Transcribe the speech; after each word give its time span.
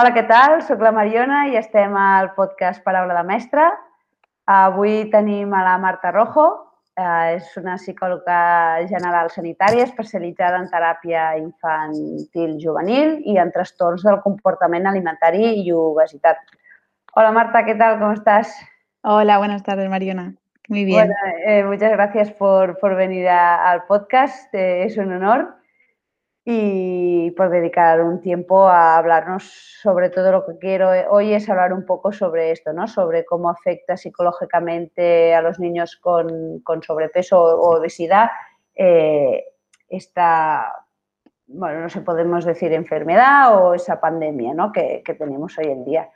Hola, 0.00 0.14
què 0.16 0.22
tal? 0.24 0.54
Soc 0.64 0.80
la 0.80 0.94
Mariona 0.96 1.42
i 1.52 1.58
estem 1.58 1.92
al 2.00 2.30
podcast 2.32 2.80
Paraula 2.80 3.18
de 3.18 3.24
Mestre. 3.28 3.66
Avui 4.48 4.94
tenim 5.12 5.52
a 5.52 5.60
la 5.66 5.74
Marta 5.82 6.08
Rojo, 6.14 6.46
eh, 6.96 7.34
és 7.34 7.50
una 7.60 7.74
psicòloga 7.76 8.38
general 8.88 9.28
sanitària 9.34 9.84
especialitzada 9.84 10.62
en 10.62 10.70
teràpia 10.72 11.26
infantil 11.36 12.56
juvenil 12.64 13.18
i 13.28 13.36
en 13.44 13.52
trastorns 13.52 14.06
del 14.08 14.22
comportament 14.24 14.88
alimentari 14.88 15.52
i 15.66 15.68
obesitat. 15.76 16.40
Hola 17.12 17.36
Marta, 17.36 17.66
¿qué 17.66 17.74
tal? 17.74 17.98
¿Cómo 17.98 18.14
estás? 18.16 18.56
Hola, 19.02 19.36
buenas 19.36 19.62
tardes 19.64 19.90
Mariona. 19.90 20.32
Muy 20.68 20.86
bien. 20.86 21.12
Bueno, 21.12 21.14
eh, 21.44 21.62
muchas 21.64 21.92
gracias 21.92 22.32
por, 22.32 22.78
por 22.78 22.96
venir 22.96 23.28
a, 23.28 23.70
al 23.70 23.84
podcast, 23.84 24.54
eh, 24.54 24.84
es 24.84 24.96
un 24.96 25.12
honor 25.12 25.59
y 26.44 27.30
por 27.32 27.50
dedicar 27.50 28.02
un 28.02 28.20
tiempo 28.20 28.66
a 28.66 28.96
hablarnos 28.96 29.44
sobre 29.82 30.08
todo 30.10 30.32
lo 30.32 30.46
que 30.46 30.58
quiero 30.58 30.90
hoy 31.10 31.34
es 31.34 31.48
hablar 31.48 31.72
un 31.72 31.84
poco 31.84 32.12
sobre 32.12 32.50
esto, 32.50 32.72
¿no? 32.72 32.88
Sobre 32.88 33.24
cómo 33.24 33.50
afecta 33.50 33.96
psicológicamente 33.96 35.34
a 35.34 35.42
los 35.42 35.58
niños 35.58 35.96
con, 35.96 36.60
con 36.60 36.82
sobrepeso 36.82 37.40
o 37.40 37.78
obesidad 37.78 38.30
eh, 38.74 39.44
esta, 39.88 40.86
bueno, 41.46 41.80
no 41.80 41.88
sé, 41.90 42.00
podemos 42.00 42.44
decir 42.44 42.72
enfermedad 42.72 43.62
o 43.62 43.74
esa 43.74 44.00
pandemia, 44.00 44.54
¿no? 44.54 44.72
Que, 44.72 45.02
que 45.04 45.14
tenemos 45.14 45.58
hoy 45.58 45.66
en 45.66 45.84
día. 45.84 46.08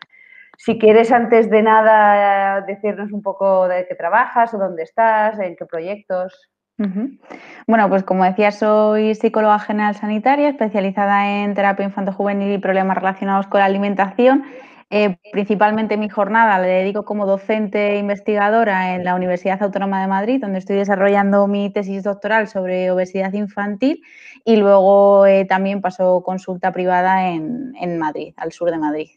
Si 0.56 0.78
quieres, 0.78 1.11
antes 1.11 1.50
de 1.50 1.62
nada, 1.62 2.61
decirnos 2.62 3.12
un 3.12 3.22
poco 3.22 3.69
de 3.69 3.86
qué 3.86 3.97
trabajas 3.97 4.53
dónde 4.53 4.84
estás, 4.84 5.38
en 5.41 5.56
qué 5.56 5.66
proyectos. 5.66 6.53
Bueno, 6.77 7.89
pues 7.89 8.03
como 8.03 8.25
decía, 8.25 8.50
soy 8.50 9.14
psicóloga 9.14 9.58
general 9.58 9.94
sanitaria, 9.94 10.48
especializada 10.48 11.42
en 11.42 11.55
terapia 11.55 11.84
infanto-juvenil 11.84 12.53
y 12.53 12.58
problemas 12.58 12.97
relacionados 12.97 13.47
con 13.47 13.61
la 13.61 13.66
alimentación. 13.66 14.44
Eh, 14.91 15.16
principalmente 15.33 15.97
mi 15.97 16.08
jornada 16.08 16.58
la 16.58 16.66
dedico 16.66 17.05
como 17.05 17.27
docente 17.27 17.94
e 17.94 17.98
investigadora 17.98 18.94
en 18.94 19.05
la 19.05 19.14
Universidad 19.14 19.62
Autónoma 19.62 20.00
de 20.00 20.08
Madrid, 20.08 20.41
donde 20.41 20.58
estoy 20.58 20.77
desarrollando 20.77 21.47
mi 21.47 21.72
tesis 21.72 22.03
doctoral 22.03 22.48
sobre 22.48 22.91
obesidad 22.91 23.33
infantil 23.33 24.03
y 24.44 24.56
luego 24.56 25.27
eh, 25.27 25.47
también 25.47 25.81
paso 25.81 26.22
consulta 26.22 26.70
privada 26.72 27.31
en, 27.31 27.98
Madrid, 27.98 28.34
al 28.36 28.53
sur 28.53 28.70
de 28.70 28.78
Madrid. 28.78 29.09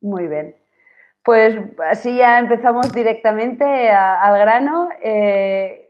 Muy 0.00 0.28
bien. 0.28 0.54
Pues 1.24 1.58
así 1.90 2.16
ya 2.16 2.38
empezamos 2.38 2.92
directamente 2.92 3.90
al 3.90 4.38
grano. 4.38 4.88
Eh, 5.02 5.85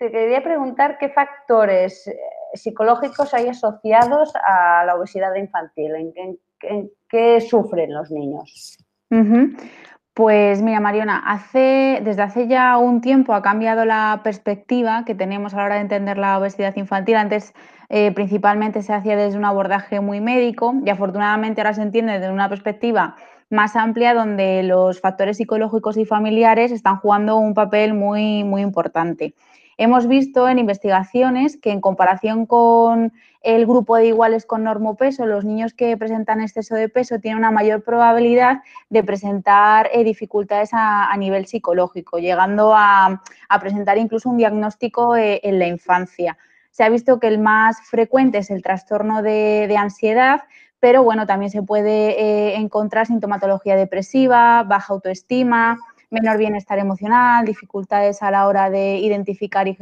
te 0.00 0.10
quería 0.10 0.42
preguntar 0.42 0.96
qué 0.98 1.10
factores 1.10 2.08
eh, 2.08 2.16
psicológicos 2.54 3.34
hay 3.34 3.48
asociados 3.48 4.32
a 4.34 4.82
la 4.86 4.94
obesidad 4.94 5.34
infantil, 5.34 5.94
en, 5.94 6.90
qué 7.06 7.40
sufren 7.42 7.92
los 7.92 8.10
niños. 8.10 8.78
Pues 10.14 10.62
mira, 10.62 10.80
Mariona, 10.80 11.22
desde 11.52 12.22
hace 12.22 12.48
ya 12.48 12.78
un 12.78 13.02
tiempo 13.02 13.34
ha 13.34 13.42
cambiado 13.42 13.84
la 13.84 14.20
perspectiva 14.24 15.04
que 15.04 15.14
tenemos 15.14 15.52
a 15.52 15.58
la 15.58 15.64
hora 15.64 15.74
de 15.76 15.82
entender 15.82 16.16
la 16.16 16.38
obesidad 16.38 16.74
infantil. 16.76 17.16
Antes 17.16 17.52
eh, 17.90 18.10
principalmente 18.12 18.82
se 18.82 18.94
hacía 18.94 19.16
desde 19.16 19.38
un 19.38 19.44
abordaje 19.44 20.00
muy 20.00 20.20
médico 20.20 20.74
y 20.84 20.88
afortunadamente 20.88 21.60
ahora 21.60 21.74
se 21.74 21.82
entiende 21.82 22.14
desde 22.14 22.32
una 22.32 22.48
perspectiva 22.48 23.16
más 23.50 23.76
amplia 23.76 24.14
donde 24.14 24.62
los 24.62 25.00
factores 25.00 25.36
psicológicos 25.36 25.96
y 25.98 26.06
familiares 26.06 26.72
están 26.72 26.96
jugando 26.96 27.36
un 27.36 27.52
papel 27.52 27.94
muy, 27.94 28.44
muy 28.44 28.62
importante. 28.62 29.34
Hemos 29.82 30.06
visto 30.06 30.46
en 30.46 30.58
investigaciones 30.58 31.56
que 31.56 31.70
en 31.70 31.80
comparación 31.80 32.44
con 32.44 33.14
el 33.40 33.64
grupo 33.64 33.96
de 33.96 34.08
iguales 34.08 34.44
con 34.44 34.62
normopeso, 34.62 35.24
los 35.24 35.46
niños 35.46 35.72
que 35.72 35.96
presentan 35.96 36.42
exceso 36.42 36.74
de 36.74 36.90
peso 36.90 37.18
tienen 37.18 37.38
una 37.38 37.50
mayor 37.50 37.82
probabilidad 37.82 38.60
de 38.90 39.02
presentar 39.02 39.88
eh, 39.94 40.04
dificultades 40.04 40.68
a, 40.74 41.16
nivel 41.16 41.46
psicológico, 41.46 42.18
llegando 42.18 42.74
a, 42.76 43.22
presentar 43.58 43.96
incluso 43.96 44.28
un 44.28 44.36
diagnóstico 44.36 45.16
eh, 45.16 45.40
en 45.44 45.58
la 45.58 45.66
infancia. 45.66 46.36
Se 46.70 46.84
ha 46.84 46.90
visto 46.90 47.18
que 47.18 47.28
el 47.28 47.38
más 47.38 47.80
frecuente 47.88 48.36
es 48.36 48.50
el 48.50 48.62
trastorno 48.62 49.22
de, 49.22 49.64
de 49.66 49.76
ansiedad, 49.78 50.42
pero 50.78 51.02
bueno, 51.02 51.26
también 51.26 51.50
se 51.50 51.62
puede 51.62 52.20
eh, 52.20 52.56
encontrar 52.56 53.06
sintomatología 53.06 53.76
depresiva, 53.76 54.62
baja 54.62 54.94
autoestima, 54.94 55.78
menor 56.10 56.38
bienestar 56.38 56.78
emocional, 56.78 57.44
dificultades 57.44 58.22
a 58.22 58.30
la 58.30 58.46
hora 58.46 58.70
de 58.70 58.98
identificar 58.98 59.68
y, 59.68 59.76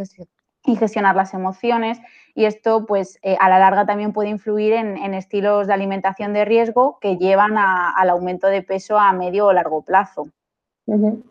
gestionar 0.77 1.17
las 1.17 1.33
emociones 1.33 1.99
y 2.35 2.45
esto 2.45 2.85
pues 2.85 3.19
eh, 3.23 3.37
a 3.41 3.49
la 3.49 3.59
larga 3.59 3.87
también 3.87 4.13
puede 4.13 4.29
influir 4.29 4.75
en, 4.75 4.99
en, 4.99 5.15
estilos 5.15 5.67
de 5.67 5.73
alimentación 5.73 6.35
de 6.35 6.45
riesgo 6.45 6.99
que 7.01 7.17
llevan 7.17 7.57
a, 7.57 7.91
al 7.97 8.11
aumento 8.11 8.49
de 8.49 8.63
peso 8.63 8.99
a 8.99 9.13
medio 9.13 9.47
o 9.47 9.53
largo 9.53 9.83
plazo. 9.83 10.29
Uh 10.87 10.95
-huh. 10.95 11.23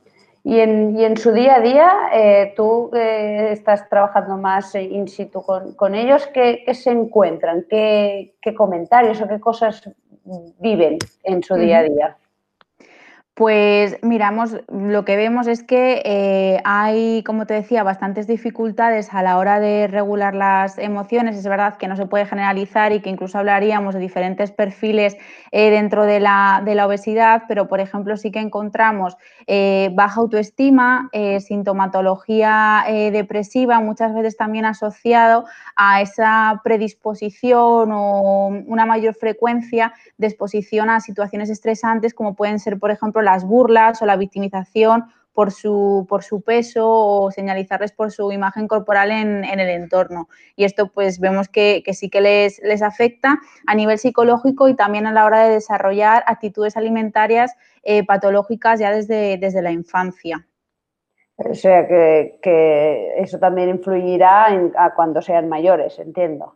Y 0.48 0.62
en, 0.62 0.98
y 0.98 1.04
en, 1.04 1.18
su 1.18 1.34
día 1.34 1.56
a 1.56 1.60
día, 1.60 1.92
eh, 2.14 2.54
tú 2.56 2.90
eh, 2.94 3.50
estás 3.52 3.90
trabajando 3.90 4.38
más 4.38 4.74
in 4.76 5.10
situ 5.10 5.42
con, 5.42 5.74
con 5.74 5.94
ellos, 5.94 6.26
¿qué, 6.28 6.64
¿qué, 6.66 6.74
se 6.74 6.90
encuentran? 6.90 7.66
¿Qué, 7.70 8.38
¿Qué, 8.42 8.56
comentarios 8.56 9.22
o 9.22 9.28
qué 9.28 9.42
cosas 9.42 9.90
viven 10.60 11.00
en 11.24 11.44
su 11.44 11.56
día 11.56 11.80
a 11.80 11.84
día? 11.84 12.18
Pues 13.38 14.00
miramos, 14.02 14.56
lo 14.68 15.06
que 15.06 15.16
vemos 15.16 15.46
es 15.46 15.62
que 15.62 16.02
eh, 16.06 16.60
hay, 16.64 17.22
como 17.22 17.46
te 17.46 17.54
decía, 17.54 17.84
bastantes 17.84 18.26
dificultades 18.26 19.14
a 19.14 19.22
la 19.22 19.38
hora 19.38 19.60
de 19.60 19.86
regular 19.86 20.34
las 20.34 20.80
emociones. 20.80 21.38
Es 21.38 21.48
verdad 21.48 21.78
que 21.78 21.88
no 21.88 21.96
se 21.96 22.08
puede 22.08 22.26
generalizar 22.26 22.94
y 22.94 23.00
que 23.00 23.12
incluso 23.12 23.38
hablaríamos 23.38 23.94
de 23.94 24.00
diferentes 24.00 24.52
perfiles 24.52 25.18
eh, 25.52 25.70
dentro 25.70 26.06
de 26.06 26.20
la, 26.20 26.64
obesidad, 26.84 27.44
pero 27.48 27.68
por 27.68 27.80
ejemplo 27.80 28.18
sí 28.18 28.32
que 28.32 28.40
encontramos 28.40 29.18
eh, 29.46 29.92
baja 29.94 30.20
autoestima, 30.20 31.12
sintomatología 31.40 32.86
depresiva, 32.88 33.80
muchas 33.82 34.16
veces 34.16 34.36
también 34.36 34.66
asociado 34.66 35.46
a 35.76 36.02
esa 36.02 36.60
predisposición 36.64 37.92
o 37.92 38.48
una 38.66 38.88
mayor 38.88 39.14
frecuencia 39.14 39.94
de 40.18 40.26
exposición 40.26 40.90
a 40.90 41.02
situaciones 41.02 41.52
estresantes 41.52 42.16
como 42.16 42.34
pueden 42.34 42.58
ser, 42.58 42.80
por 42.80 42.90
ejemplo, 42.90 43.22
las 43.28 43.44
burlas 43.44 44.02
o 44.02 44.06
la 44.06 44.16
victimización 44.16 45.06
por 45.34 45.52
su, 45.52 46.08
por 46.10 46.24
su 46.24 46.42
peso 46.42 46.90
o 46.90 47.30
señalizarles 47.30 47.92
por 47.92 48.12
su 48.12 48.32
imagen 48.32 48.68
corporal 48.68 49.12
en, 49.12 49.44
en 49.44 49.60
el 49.60 49.70
entorno. 49.70 50.30
Y 50.56 50.64
esto 50.64 50.92
pues 50.92 51.20
vemos 51.20 51.48
que, 51.48 51.84
que, 51.86 51.94
sí 51.94 52.10
que 52.10 52.22
les, 52.22 52.60
les 52.64 52.82
afecta 52.82 53.38
a 53.68 53.76
nivel 53.76 54.00
psicológico 54.00 54.68
y 54.68 54.76
también 54.76 55.06
a 55.06 55.12
la 55.12 55.26
hora 55.26 55.44
de 55.44 55.52
desarrollar 55.52 56.24
actitudes 56.26 56.76
alimentarias 56.78 57.54
eh, 57.84 58.04
patológicas 58.06 58.80
ya 58.80 58.92
desde, 58.92 59.38
desde 59.38 59.62
la 59.62 59.72
infancia. 59.72 60.48
O 61.36 61.54
sea 61.54 61.88
que, 61.88 62.40
que 62.42 63.14
eso 63.18 63.38
también 63.38 63.70
influirá 63.70 64.48
en, 64.52 64.72
a 64.76 64.96
cuando 64.96 65.22
sean 65.22 65.48
mayores, 65.50 66.00
entiendo. 66.00 66.56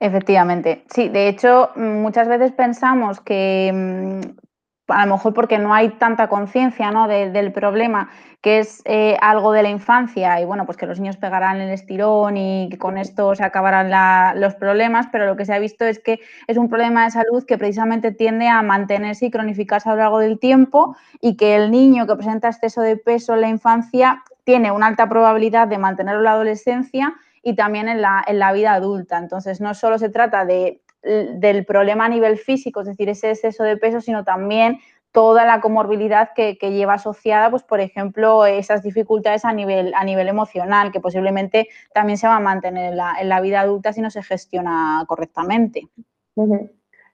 Efectivamente, 0.00 0.84
sí, 0.88 1.08
de 1.08 1.28
hecho 1.28 1.72
muchas 1.76 2.26
veces 2.26 2.52
pensamos 2.52 3.20
que 3.20 3.70
mm, 3.72 4.43
a 4.88 5.06
lo 5.06 5.14
mejor 5.14 5.32
porque 5.32 5.58
no 5.58 5.72
hay 5.72 5.90
tanta 5.90 6.28
conciencia 6.28 6.90
¿no? 6.90 7.08
de, 7.08 7.30
del 7.30 7.52
problema, 7.52 8.10
que 8.42 8.58
es 8.58 8.82
eh, 8.84 9.16
algo 9.22 9.52
de 9.52 9.62
la 9.62 9.70
infancia 9.70 10.38
y 10.40 10.44
bueno, 10.44 10.66
pues 10.66 10.76
que 10.76 10.86
los 10.86 11.00
niños 11.00 11.16
pegarán 11.16 11.60
el 11.60 11.70
estirón 11.70 12.36
y 12.36 12.68
que 12.70 12.76
con 12.76 12.98
esto 12.98 13.34
se 13.34 13.42
acabarán 13.42 14.38
los 14.38 14.54
problemas, 14.54 15.06
pero 15.10 15.26
lo 15.26 15.36
que 15.36 15.46
se 15.46 15.54
ha 15.54 15.58
visto 15.58 15.86
es 15.86 15.98
que 15.98 16.20
es 16.46 16.58
un 16.58 16.68
problema 16.68 17.04
de 17.04 17.12
salud 17.12 17.44
que 17.46 17.56
precisamente 17.56 18.12
tiende 18.12 18.48
a 18.48 18.60
mantenerse 18.62 19.26
y 19.26 19.30
cronificarse 19.30 19.88
a 19.88 19.92
lo 19.92 19.98
largo 19.98 20.18
del 20.18 20.38
tiempo 20.38 20.94
y 21.22 21.36
que 21.36 21.56
el 21.56 21.70
niño 21.70 22.06
que 22.06 22.16
presenta 22.16 22.48
exceso 22.48 22.82
de 22.82 22.98
peso 22.98 23.32
en 23.32 23.40
la 23.40 23.48
infancia 23.48 24.22
tiene 24.44 24.70
una 24.70 24.88
alta 24.88 25.08
probabilidad 25.08 25.66
de 25.66 25.78
mantenerlo 25.78 26.20
en 26.20 26.24
la 26.24 26.32
adolescencia 26.32 27.14
y 27.42 27.56
también 27.56 27.88
en 27.88 28.02
la, 28.02 28.22
en 28.26 28.38
la 28.38 28.52
vida 28.52 28.74
adulta. 28.74 29.16
Entonces, 29.16 29.60
no 29.60 29.72
solo 29.72 29.98
se 29.98 30.10
trata 30.10 30.44
de 30.44 30.82
del 31.04 31.64
problema 31.64 32.06
a 32.06 32.08
nivel 32.08 32.38
físico, 32.38 32.80
es 32.80 32.86
decir, 32.86 33.08
ese 33.08 33.30
exceso 33.30 33.62
de 33.62 33.76
peso, 33.76 34.00
sino 34.00 34.24
también 34.24 34.78
toda 35.12 35.44
la 35.44 35.60
comorbilidad 35.60 36.30
que, 36.34 36.56
lleva 36.60 36.94
asociada, 36.94 37.48
pues, 37.48 37.62
por 37.62 37.80
ejemplo, 37.80 38.46
esas 38.46 38.82
dificultades 38.82 39.44
a 39.44 39.52
nivel, 39.52 39.94
a 39.94 40.02
nivel 40.02 40.26
emocional, 40.26 40.90
que 40.90 41.00
posiblemente 41.00 41.68
también 41.92 42.18
se 42.18 42.26
va 42.26 42.36
a 42.36 42.40
mantener 42.40 42.90
en 42.90 42.96
la, 42.96 43.14
en 43.20 43.28
la 43.28 43.40
vida 43.40 43.60
adulta 43.60 43.92
si 43.92 44.00
no 44.00 44.10
se 44.10 44.24
gestiona 44.24 45.04
correctamente. 45.06 45.88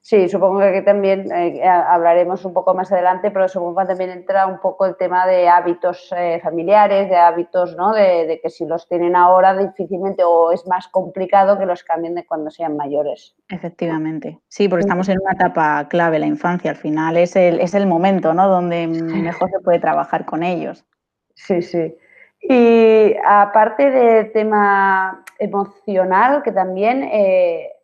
Sí, 0.03 0.31
supongo 0.31 0.61
que 0.61 0.67
aquí 0.67 0.85
también 0.85 1.31
eh, 1.31 1.63
hablaremos 1.63 2.45
un 2.47 2.55
poco 2.55 2.73
más 2.75 2.91
adelante, 2.91 3.31
pero 3.31 3.49
supongo 3.49 3.81
que 3.81 3.87
también 3.89 4.11
entra 4.11 4.47
un 4.47 4.59
poco 4.59 4.87
el 4.87 4.97
tema 4.97 5.27
de 5.27 5.47
hábitos 5.47 6.11
eh, 6.17 6.41
familiares, 6.43 7.11
de 7.11 7.17
hábitos, 7.17 7.77
¿no? 7.77 7.93
De, 7.93 8.27
de, 8.27 8.41
que 8.41 8.49
si 8.49 8.65
los 8.65 8.89
tienen 8.89 9.15
ahora 9.15 9.55
difícilmente 9.55 10.25
o 10.25 10.53
es 10.53 10.67
más 10.67 10.89
complicado 10.89 11.59
que 11.59 11.67
los 11.67 11.85
cambien 11.85 12.15
de 12.15 12.25
cuando 12.25 12.51
sean 12.51 12.79
mayores. 12.79 13.37
Efectivamente. 13.51 14.39
Sí, 14.49 14.69
porque 14.69 14.81
estamos 14.81 15.07
en 15.11 15.19
una 15.21 15.33
etapa 15.33 15.87
clave, 15.89 16.19
la 16.19 16.27
infancia, 16.27 16.71
al 16.71 16.79
final 16.79 17.19
es 17.19 17.37
el, 17.37 17.61
es 17.61 17.75
el 17.75 17.87
momento, 17.87 18.33
¿no? 18.33 18.49
Donde 18.49 18.87
mejor 18.87 19.51
se 19.51 19.61
puede 19.61 19.81
trabajar 19.81 20.25
con 20.25 20.43
ellos. 20.43 20.87
Sí, 21.35 21.61
sí. 21.61 21.95
Y 22.41 23.17
aparte 23.27 23.91
del 23.91 24.33
tema 24.33 25.23
emocional, 25.39 26.43
que 26.43 26.53
también... 26.53 27.05
Eh, 27.05 27.75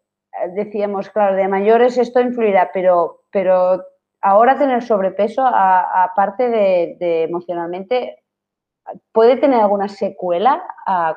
decíamos, 0.55 1.11
claro, 1.11 1.37
de 1.37 1.49
mayores 1.49 1.99
esto 1.99 2.21
influirá, 2.21 2.71
pero, 2.73 3.25
pero 3.31 3.83
ahora 4.21 4.59
tener 4.59 4.83
sobrepeso, 4.83 5.43
aparte 5.45 6.49
de, 6.49 7.25
emocionalmente, 7.25 8.23
puede 9.13 9.37
tener 9.37 9.61
alguna 9.61 9.89
secuela 9.89 10.63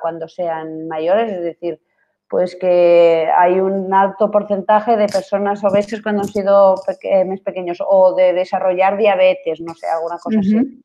cuando 0.02 0.28
sean 0.28 0.88
mayores, 0.88 1.32
es 1.32 1.44
decir, 1.44 1.82
pues 2.28 2.56
que 2.56 3.28
hay 3.36 3.60
un 3.60 3.94
alto 3.94 4.30
porcentaje 4.30 4.96
de 4.96 5.08
personas 5.08 5.64
obesas 5.64 6.02
cuando 6.02 6.22
han 6.22 6.28
sido 6.28 6.76
más 7.26 7.42
pequeños 7.42 7.80
o 7.86 8.14
de 8.16 8.34
desarrollar 8.34 8.98
diabetes, 8.98 9.60
no 9.62 9.74
sé, 9.74 9.88
alguna 9.88 10.18
cosa 10.18 10.40
así. 10.40 10.82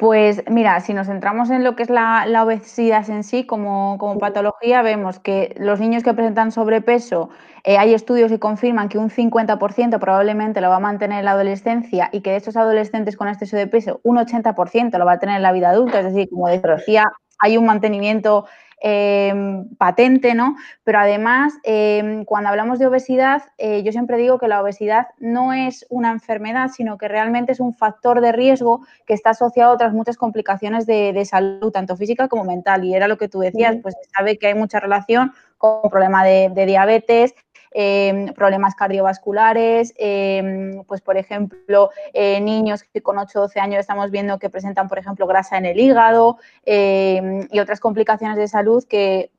Pues 0.00 0.42
mira, 0.48 0.80
si 0.80 0.94
nos 0.94 1.08
centramos 1.08 1.50
en 1.50 1.62
lo 1.62 1.76
que 1.76 1.82
es 1.82 1.90
la, 1.90 2.24
obesidad 2.42 3.10
en 3.10 3.22
sí 3.22 3.44
como, 3.44 3.98
patología, 4.18 4.80
vemos 4.80 5.18
que 5.18 5.54
los 5.58 5.78
niños 5.78 6.02
que 6.02 6.14
presentan 6.14 6.52
sobrepeso, 6.52 7.28
eh, 7.64 7.76
hay 7.76 7.92
estudios 7.92 8.30
que 8.30 8.38
confirman 8.38 8.88
que 8.88 8.96
un 8.96 9.10
50% 9.10 9.98
probablemente 9.98 10.62
lo 10.62 10.70
va 10.70 10.76
a 10.76 10.80
mantener 10.80 11.18
en 11.18 11.26
la 11.26 11.32
adolescencia 11.32 12.08
y 12.12 12.22
que 12.22 12.30
de 12.30 12.36
esos 12.36 12.56
adolescentes 12.56 13.14
con 13.14 13.28
exceso 13.28 13.58
de 13.58 13.66
peso, 13.66 14.00
un 14.02 14.16
80% 14.16 14.96
lo 14.96 15.04
va 15.04 15.12
a 15.12 15.18
tener 15.18 15.36
en 15.36 15.42
la 15.42 15.52
vida 15.52 15.68
adulta. 15.68 15.98
Es 15.98 16.06
decir, 16.06 16.30
como 16.30 16.48
decía, 16.48 17.04
hay 17.38 17.58
un 17.58 17.66
mantenimiento 17.66 18.46
Em, 18.82 19.68
patente, 19.76 20.34
¿no? 20.34 20.56
Pero 20.84 21.00
además, 21.00 21.52
em, 21.64 22.24
cuando 22.24 22.48
hablamos 22.48 22.78
de 22.78 22.86
obesidad, 22.86 23.42
eh, 23.58 23.82
yo 23.82 23.92
siempre 23.92 24.16
digo 24.16 24.38
que 24.38 24.48
la 24.48 24.62
obesidad 24.62 25.08
no 25.18 25.52
es 25.52 25.84
una 25.90 26.10
enfermedad, 26.10 26.70
sino 26.74 26.96
que 26.96 27.06
realmente 27.06 27.52
es 27.52 27.60
un 27.60 27.74
factor 27.74 28.22
de 28.22 28.32
riesgo 28.32 28.80
que 29.04 29.12
está 29.12 29.30
asociado 29.30 29.72
a 29.72 29.74
otras 29.74 29.92
muchas 29.92 30.16
complicaciones 30.16 30.86
de, 30.86 31.22
salud, 31.26 31.70
tanto 31.70 31.94
física 31.94 32.28
como 32.28 32.44
mental. 32.44 32.82
Y 32.84 32.94
era 32.94 33.06
lo 33.06 33.18
que 33.18 33.28
tú 33.28 33.40
decías, 33.40 33.76
pues 33.82 33.94
se 34.02 34.08
sabe 34.16 34.38
que 34.38 34.46
hay 34.46 34.54
mucha 34.54 34.80
relación 34.80 35.34
con 35.58 35.80
el 35.84 35.90
problema 35.90 36.24
de 36.24 36.64
diabetes, 36.66 37.34
Em, 37.72 38.32
problemas 38.34 38.74
cardiovasculares, 38.74 39.94
em, 39.96 40.82
pues 40.84 41.00
por 41.00 41.16
ejemplo, 41.16 41.90
eh, 42.12 42.40
niños 42.40 42.82
que 42.82 43.00
con 43.00 43.16
8 43.16 43.38
o 43.38 43.42
12 43.42 43.60
años 43.60 43.78
estamos 43.78 44.10
viendo 44.10 44.40
que 44.40 44.50
presentan, 44.50 44.88
por 44.88 44.98
ejemplo, 44.98 45.26
grasa 45.28 45.56
en 45.56 45.66
el 45.66 45.78
hígado 45.78 46.38
em, 46.64 47.46
y 47.50 47.60
otras 47.60 47.78
complicaciones 47.78 48.36
de 48.36 48.48
salud 48.48 48.84
que 48.88 49.30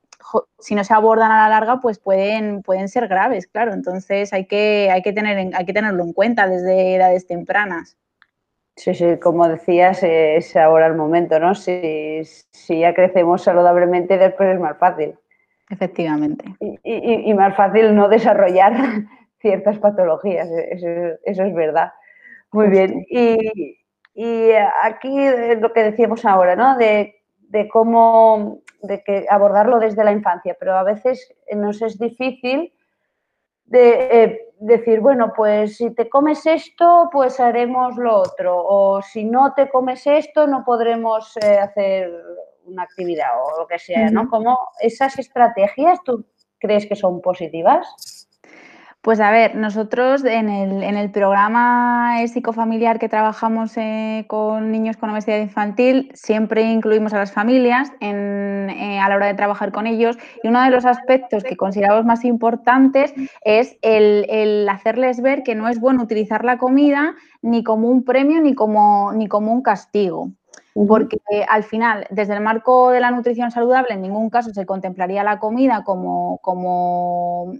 si 0.58 0.74
no 0.74 0.82
se 0.84 0.94
abordan 0.94 1.30
a 1.30 1.42
la 1.42 1.48
larga, 1.50 1.80
pues 1.80 1.98
pueden, 1.98 2.62
pueden 2.62 2.88
ser 2.88 3.06
graves, 3.06 3.46
claro. 3.46 3.74
Entonces 3.74 4.32
hay 4.32 4.46
que, 4.46 4.88
hay, 4.90 5.02
que 5.02 5.12
tener, 5.12 5.54
hay 5.54 5.66
que 5.66 5.72
tenerlo 5.72 6.02
en 6.02 6.12
cuenta 6.14 6.46
desde 6.46 6.94
edades 6.94 7.26
tempranas. 7.26 7.98
Sí, 8.76 8.94
sí, 8.94 9.18
como 9.20 9.46
decías, 9.46 10.02
es 10.02 10.56
ahora 10.56 10.86
el 10.86 10.94
momento, 10.94 11.38
¿no? 11.38 11.54
Si, 11.54 12.22
si 12.24 12.80
ya 12.80 12.94
crecemos 12.94 13.42
saludablemente, 13.42 14.16
después 14.16 14.54
es 14.54 14.60
más 14.60 14.78
fácil. 14.78 15.16
Efectivamente. 15.72 16.44
Y, 16.84 17.32
más 17.32 17.56
fácil 17.56 17.94
no 17.94 18.08
desarrollar 18.10 18.72
ciertas 19.40 19.78
patologías, 19.78 20.46
eso, 20.50 21.42
es 21.44 21.54
verdad. 21.54 21.92
Muy 22.52 22.68
bien. 22.68 23.06
Y, 24.14 24.52
aquí 24.82 25.16
lo 25.58 25.72
que 25.72 25.84
decíamos 25.84 26.26
ahora, 26.26 26.54
¿no? 26.56 26.76
De, 26.76 27.14
cómo 27.70 28.58
de 28.82 29.02
que 29.02 29.24
abordarlo 29.30 29.78
desde 29.78 30.04
la 30.04 30.12
infancia, 30.12 30.56
pero 30.60 30.74
a 30.74 30.82
veces 30.82 31.34
nos 31.54 31.80
es 31.80 31.98
difícil 31.98 32.74
de 33.64 34.24
eh, 34.24 34.40
decir, 34.60 35.00
bueno, 35.00 35.32
pues 35.34 35.78
si 35.78 35.94
te 35.94 36.10
comes 36.10 36.44
esto, 36.44 37.08
pues 37.10 37.40
haremos 37.40 37.96
lo 37.96 38.18
otro, 38.18 38.62
o 38.62 39.00
si 39.00 39.24
no 39.24 39.54
te 39.54 39.70
comes 39.70 40.06
esto, 40.06 40.46
no 40.46 40.64
podremos 40.64 41.34
eh, 41.38 41.58
hacer 41.58 42.12
una 42.64 42.82
actividad 42.82 43.28
o 43.42 43.60
lo 43.60 43.66
que 43.66 43.78
sea, 43.78 44.10
¿no? 44.10 44.28
¿Cómo 44.28 44.58
esas 44.80 45.18
estrategias 45.18 45.98
tú 46.04 46.24
crees 46.58 46.86
que 46.86 46.96
son 46.96 47.20
positivas? 47.20 48.22
Pues 49.02 49.18
a 49.18 49.32
ver, 49.32 49.56
nosotros 49.56 50.24
en 50.24 50.48
el, 50.48 51.10
programa 51.10 52.24
psicofamiliar 52.24 53.00
que 53.00 53.08
trabajamos 53.08 53.76
eh, 53.76 54.26
con 54.28 54.70
niños 54.70 54.96
con 54.96 55.10
obesidad 55.10 55.40
infantil, 55.40 56.12
siempre 56.14 56.62
incluimos 56.62 57.12
a 57.12 57.18
las 57.18 57.32
familias 57.32 57.90
eh, 58.00 59.00
a 59.02 59.08
la 59.08 59.16
hora 59.16 59.26
de 59.26 59.34
trabajar 59.34 59.72
con 59.72 59.88
ellos 59.88 60.16
y 60.44 60.48
uno 60.48 60.62
de 60.62 60.70
los 60.70 60.84
aspectos 60.84 61.42
que 61.42 61.56
consideramos 61.56 62.04
más 62.04 62.24
importantes 62.24 63.12
es 63.44 63.76
el, 63.82 64.68
hacerles 64.68 65.20
ver 65.20 65.42
que 65.42 65.56
no 65.56 65.68
es 65.68 65.80
bueno 65.80 66.04
utilizar 66.04 66.44
la 66.44 66.58
comida 66.58 67.16
ni 67.42 67.64
como 67.64 67.88
un 67.88 68.04
premio 68.04 68.40
ni 68.40 68.54
como, 68.54 69.12
ni 69.12 69.26
como 69.26 69.52
un 69.52 69.62
castigo 69.62 70.30
porque 70.74 71.18
al 71.48 71.64
final, 71.64 72.06
desde 72.08 72.34
el 72.34 72.40
marco 72.40 72.90
de 72.90 73.00
la 73.00 73.10
nutrición 73.10 73.50
saludable, 73.50 73.92
en 73.92 74.00
ningún 74.00 74.30
caso 74.30 74.50
se 74.54 74.64
contemplaría 74.64 75.22
la 75.22 75.38
comida 75.38 75.84
como, 75.84 76.40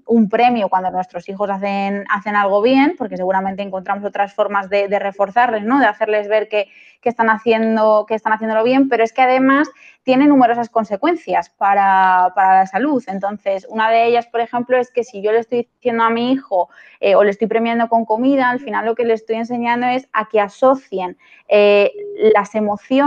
un 0.07 0.29
premio 0.31 0.69
cuando 0.71 0.91
nuestros 0.91 1.29
hijos 1.29 1.51
hacen, 1.51 2.05
hacen 2.09 2.37
algo 2.37 2.63
bien, 2.63 2.95
porque 2.97 3.19
seguramente 3.19 3.63
encontramos 3.63 4.05
otras 4.05 4.35
formas 4.35 4.71
de, 4.71 4.89
reforzarles, 4.99 5.63
¿no? 5.63 5.79
de 5.79 5.87
hacerles 5.87 6.29
ver 6.29 6.49
que, 6.49 6.69
están 7.03 7.29
haciendo, 7.31 8.07
que 8.07 8.15
están 8.15 8.33
haciéndolo 8.33 8.63
bien, 8.63 8.89
pero 8.89 9.03
es 9.03 9.13
que 9.13 9.23
además 9.23 9.69
tiene 10.05 10.27
numerosas 10.27 10.69
consecuencias 10.69 11.51
para, 11.51 12.33
la 12.35 12.67
salud. 12.67 13.03
Entonces, 13.09 13.67
una 13.69 13.91
de 13.91 14.07
ellas, 14.07 14.27
por 14.27 14.41
ejemplo, 14.41 14.79
es 14.79 14.91
que 14.91 15.03
si 15.03 15.21
yo 15.21 15.33
le 15.33 15.41
estoy 15.41 15.69
diciendo 15.75 16.05
a 16.05 16.11
mi 16.11 16.33
hijo 16.33 16.69
eh, 17.01 17.17
o 17.17 17.25
le 17.25 17.31
estoy 17.31 17.49
premiando 17.49 17.89
con 17.89 18.05
comida, 18.05 18.51
al 18.51 18.61
final 18.61 18.87
lo 18.87 18.95
que 18.95 19.05
le 19.05 19.15
estoy 19.15 19.37
enseñando 19.37 19.87
es 19.87 20.09
a 20.13 20.29
que 20.29 20.41
asocien 20.41 21.19
eh, 21.49 21.93
las 22.35 22.55
emociones 22.55 23.02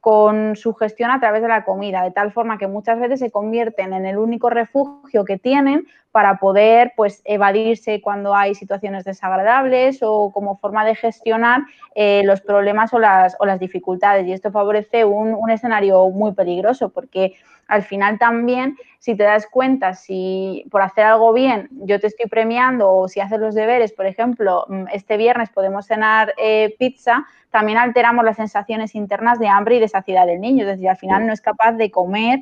con 0.00 0.56
su 0.56 0.74
gestión 0.74 1.12
a 1.12 1.20
través 1.20 1.42
de 1.42 1.48
la 1.48 1.64
comida, 1.64 2.02
de 2.02 2.10
tal 2.10 2.32
forma 2.32 2.58
que 2.58 2.66
muchas 2.66 2.98
veces 2.98 3.20
se 3.20 3.30
convierten 3.30 3.92
en 3.92 4.04
el 4.04 4.18
único 4.18 4.50
refugio 4.50 5.24
que 5.24 5.38
tienen 5.38 5.86
para 6.12 6.36
poder 6.36 6.92
pues, 6.94 7.22
evadirse 7.24 8.00
cuando 8.02 8.34
hay 8.34 8.54
situaciones 8.54 9.04
desagradables 9.04 10.00
o 10.02 10.30
como 10.30 10.58
forma 10.58 10.84
de 10.84 10.94
gestionar 10.94 11.62
eh, 11.94 12.22
los 12.24 12.42
problemas 12.42 12.92
o 12.92 12.98
las, 12.98 13.34
o 13.40 13.46
las, 13.46 13.58
dificultades. 13.58 14.26
Y 14.26 14.32
esto 14.32 14.52
favorece 14.52 15.04
un, 15.04 15.34
un 15.34 15.50
escenario 15.50 16.08
muy 16.10 16.32
peligroso 16.32 16.90
porque 16.90 17.34
al 17.68 17.82
final 17.82 18.18
también, 18.18 18.76
si 18.98 19.16
te 19.16 19.22
das 19.22 19.46
cuenta, 19.46 19.94
si 19.94 20.66
por 20.70 20.82
hacer 20.82 21.04
algo 21.04 21.32
bien 21.32 21.68
yo 21.70 21.98
te 21.98 22.08
estoy 22.08 22.28
premiando 22.28 22.92
o 22.92 23.08
si 23.08 23.20
haces 23.20 23.40
los 23.40 23.54
deberes, 23.54 23.92
por 23.92 24.04
ejemplo, 24.04 24.66
mm, 24.68 24.84
este 24.92 25.16
viernes 25.16 25.48
podemos 25.48 25.86
cenar 25.86 26.34
eh, 26.36 26.74
pizza, 26.78 27.24
también 27.50 27.78
alteramos 27.78 28.24
las 28.24 28.36
sensaciones 28.36 28.94
internas 28.94 29.38
de 29.38 29.48
hambre 29.48 29.76
y 29.76 29.80
de 29.80 29.88
saciedad 29.88 30.26
del 30.26 30.40
niño. 30.40 30.64
Es 30.64 30.72
decir, 30.72 30.88
al 30.88 30.96
final 30.96 31.26
no 31.26 31.32
es 31.32 31.40
capaz 31.40 31.72
de 31.72 31.90
comer 31.90 32.40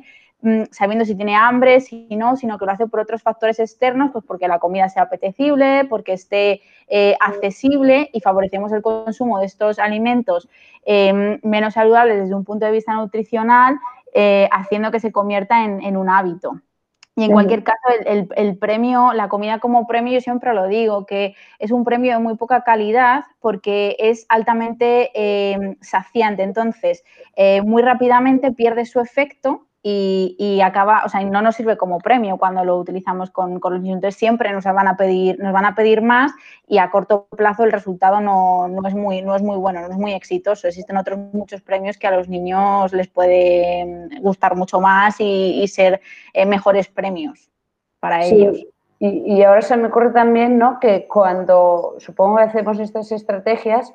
sabiendo 0.71 1.05
si 1.05 1.15
tiene 1.15 1.35
hambre, 1.35 1.81
si 1.81 2.07
no, 2.15 2.35
sino 2.35 2.57
que 2.57 2.65
lo 2.65 2.71
hace 2.71 2.87
por 2.87 2.99
otros 2.99 3.21
factores 3.21 3.59
externos, 3.59 4.11
pues 4.11 4.25
porque 4.25 4.47
la 4.47 4.59
comida 4.59 4.89
sea 4.89 5.03
apetecible, 5.03 5.85
porque 5.89 6.13
esté 6.13 6.61
eh, 6.87 7.15
accesible 7.19 8.09
y 8.11 8.21
favorecemos 8.21 8.71
el 8.71 8.81
consumo 8.81 9.39
de 9.39 9.45
estos 9.45 9.79
alimentos 9.79 10.49
eh, 10.85 11.39
menos 11.43 11.75
saludables 11.75 12.21
desde 12.21 12.35
un 12.35 12.43
punto 12.43 12.65
de 12.65 12.71
vista 12.71 12.93
nutricional 12.93 13.79
eh, 14.13 14.49
haciendo 14.51 14.91
que 14.91 14.99
se 14.99 15.13
convierta 15.13 15.63
en, 15.63 15.95
un 15.95 16.09
hábito. 16.09 16.59
Y 17.15 17.23
en 17.23 17.31
cualquier 17.31 17.63
caso, 17.63 17.77
el, 18.05 18.57
premio, 18.57 19.13
la 19.13 19.29
comida 19.29 19.59
como 19.59 19.87
premio, 19.87 20.13
yo 20.13 20.21
siempre 20.21 20.53
lo 20.53 20.67
digo, 20.67 21.05
que 21.05 21.33
es 21.59 21.71
un 21.71 21.85
premio 21.85 22.13
de 22.13 22.19
muy 22.19 22.35
poca 22.35 22.63
calidad 22.63 23.23
porque 23.39 23.95
es 23.99 24.25
altamente 24.27 25.11
eh, 25.13 25.77
saciante. 25.81 26.43
Entonces, 26.43 27.05
eh, 27.37 27.61
muy 27.61 27.83
rápidamente 27.83 28.51
pierde 28.51 28.85
su 28.85 28.99
efecto 28.99 29.65
y, 29.83 30.61
acaba, 30.63 31.01
o 31.05 31.09
sea, 31.09 31.23
no 31.23 31.41
nos 31.41 31.55
sirve 31.55 31.75
como 31.75 31.97
premio 31.97 32.37
cuando 32.37 32.63
lo 32.63 32.77
utilizamos 32.77 33.31
con, 33.31 33.59
con, 33.59 33.73
los 33.73 33.81
niños. 33.81 33.95
Entonces 33.95 34.19
siempre 34.19 34.51
nos 34.51 34.63
van 34.63 34.87
a 34.87 34.95
pedir, 34.95 35.39
nos 35.39 35.53
van 35.53 35.65
a 35.65 35.73
pedir 35.73 36.01
más 36.03 36.31
y 36.67 36.77
a 36.77 36.91
corto 36.91 37.27
plazo 37.35 37.63
el 37.63 37.71
resultado 37.71 38.21
no, 38.21 38.69
es 38.87 38.93
muy, 38.93 39.23
no 39.23 39.35
es 39.35 39.41
muy 39.41 39.57
bueno, 39.57 39.81
no 39.81 39.87
es 39.87 39.97
muy 39.97 40.13
exitoso. 40.13 40.67
Existen 40.67 40.97
otros 40.97 41.17
muchos 41.33 41.61
premios 41.61 41.97
que 41.97 42.05
a 42.05 42.11
los 42.11 42.29
niños 42.29 42.93
les 42.93 43.07
puede 43.07 44.09
gustar 44.19 44.55
mucho 44.55 44.79
más 44.79 45.15
y, 45.19 45.67
ser 45.67 46.01
eh, 46.33 46.45
mejores 46.45 46.87
premios 46.87 47.49
para 47.99 48.23
ellos. 48.25 48.59
Y, 48.99 49.35
y, 49.35 49.43
ahora 49.43 49.63
se 49.63 49.77
me 49.77 49.87
ocurre 49.87 50.11
también, 50.11 50.59
¿no? 50.59 50.79
Que 50.79 51.07
cuando 51.07 51.95
supongo 51.97 52.37
que 52.37 52.43
hacemos 52.43 52.79
estas 52.79 53.11
estrategias, 53.11 53.91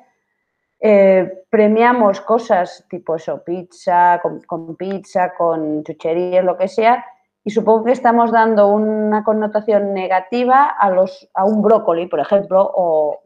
eh, 0.79 1.43
premiamos 1.49 2.21
cosas 2.21 2.85
tipo 2.89 3.15
eso, 3.15 3.43
pizza, 3.43 4.21
con, 4.21 4.75
pizza, 4.75 5.33
con 5.35 5.83
chucherías, 5.83 6.45
lo 6.45 6.57
que 6.57 6.67
sea, 6.67 7.03
y 7.43 7.49
supongo 7.49 7.85
que 7.85 7.93
estamos 7.93 8.31
dando 8.31 8.67
una 8.67 9.23
connotación 9.23 9.93
negativa 9.93 10.65
a, 10.65 10.89
los, 10.89 11.29
a 11.33 11.45
un 11.45 11.61
brócoli, 11.61 12.07
por 12.07 12.19
ejemplo, 12.19 12.69
o, 12.75 13.21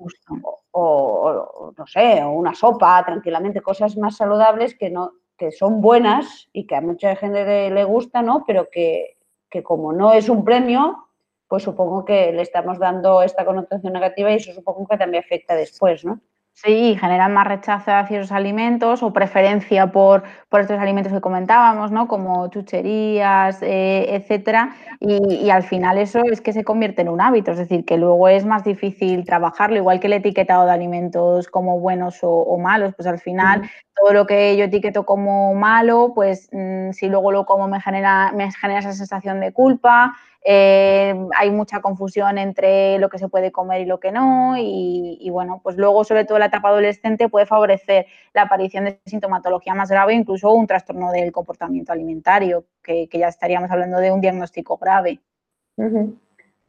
no 1.75 1.87
sé, 1.87 2.23
o 2.23 2.29
una 2.29 2.53
sopa, 2.53 3.03
tranquilamente, 3.03 3.61
cosas 3.61 3.97
más 3.97 4.17
saludables 4.17 4.75
que, 4.75 4.91
no, 4.91 5.13
que 5.37 5.51
son 5.51 5.81
buenas 5.81 6.47
y 6.53 6.67
que 6.67 6.75
a 6.75 6.81
mucha 6.81 7.15
gente 7.15 7.71
le, 7.71 7.83
gusta, 7.83 8.21
¿no? 8.21 8.43
Pero 8.45 8.69
que, 8.69 9.17
que 9.49 9.63
como 9.63 9.91
no 9.91 10.13
es 10.13 10.29
un 10.29 10.45
premio, 10.45 11.07
pues 11.47 11.63
supongo 11.63 12.05
que 12.05 12.31
le 12.31 12.43
estamos 12.43 12.77
dando 12.77 13.23
esta 13.23 13.43
connotación 13.43 13.91
negativa 13.91 14.31
y 14.31 14.35
eso 14.35 14.53
supongo 14.53 14.87
que 14.87 14.97
también 14.97 15.23
afecta 15.23 15.55
después, 15.55 16.05
¿no? 16.05 16.21
Sí, 16.63 16.95
generan 16.99 17.33
más 17.33 17.47
rechazo 17.47 17.91
hacia 17.91 18.19
esos 18.19 18.31
alimentos 18.31 19.01
o 19.01 19.11
preferencia 19.11 19.91
por, 19.91 20.21
por 20.47 20.61
estos 20.61 20.77
alimentos 20.77 21.11
que 21.11 21.19
comentábamos, 21.19 21.89
¿no? 21.91 22.07
Como 22.07 22.47
chucherías, 22.49 23.63
eh, 23.63 24.13
etcétera. 24.15 24.75
Y, 24.99 25.49
al 25.49 25.63
final 25.63 25.97
eso 25.97 26.21
es 26.31 26.39
que 26.39 26.53
se 26.53 26.63
convierte 26.63 27.01
en 27.01 27.09
un 27.09 27.19
hábito, 27.19 27.51
es 27.51 27.57
decir, 27.57 27.83
que 27.83 27.97
luego 27.97 28.27
es 28.27 28.45
más 28.45 28.63
difícil 28.63 29.25
trabajarlo, 29.25 29.77
igual 29.77 29.99
que 29.99 30.05
el 30.05 30.13
etiquetado 30.13 30.65
de 30.65 30.71
alimentos 30.71 31.47
como 31.47 31.79
buenos 31.79 32.19
o, 32.21 32.55
malos, 32.59 32.93
pues 32.95 33.07
al 33.07 33.17
final 33.17 33.63
todo 34.01 34.13
lo 34.13 34.25
que 34.25 34.57
yo 34.57 34.65
etiqueto 34.65 35.05
como 35.05 35.53
malo, 35.53 36.13
pues 36.15 36.49
mm, 36.51 36.91
si 36.91 37.07
luego 37.07 37.31
lo 37.31 37.45
como 37.45 37.67
me 37.67 37.79
genera, 37.79 38.31
me 38.33 38.51
genera 38.51 38.79
esa 38.79 38.93
sensación 38.93 39.39
de 39.39 39.53
culpa, 39.53 40.15
eh, 40.43 41.13
hay 41.37 41.51
mucha 41.51 41.81
confusión 41.81 42.39
entre 42.39 42.97
lo 42.97 43.09
que 43.09 43.19
se 43.19 43.29
puede 43.29 43.51
comer 43.51 43.81
y 43.81 43.85
lo 43.85 43.99
que 43.99 44.11
no 44.11 44.55
y, 44.57 45.29
bueno, 45.31 45.61
pues 45.63 45.77
luego 45.77 46.03
sobre 46.03 46.25
todo 46.25 46.39
la 46.39 46.47
etapa 46.47 46.69
adolescente 46.69 47.29
puede 47.29 47.45
favorecer 47.45 48.07
la 48.33 48.43
aparición 48.43 48.85
de 48.85 48.99
sintomatología 49.05 49.75
más 49.75 49.89
grave, 49.91 50.15
incluso 50.15 50.51
un 50.51 50.65
trastorno 50.65 51.11
del 51.11 51.31
comportamiento 51.31 51.91
alimentario, 51.91 52.65
que, 52.81 53.07
ya 53.11 53.27
estaríamos 53.27 53.69
hablando 53.69 53.99
de 53.99 54.11
un 54.11 54.19
diagnóstico 54.19 54.77
grave. 54.77 55.19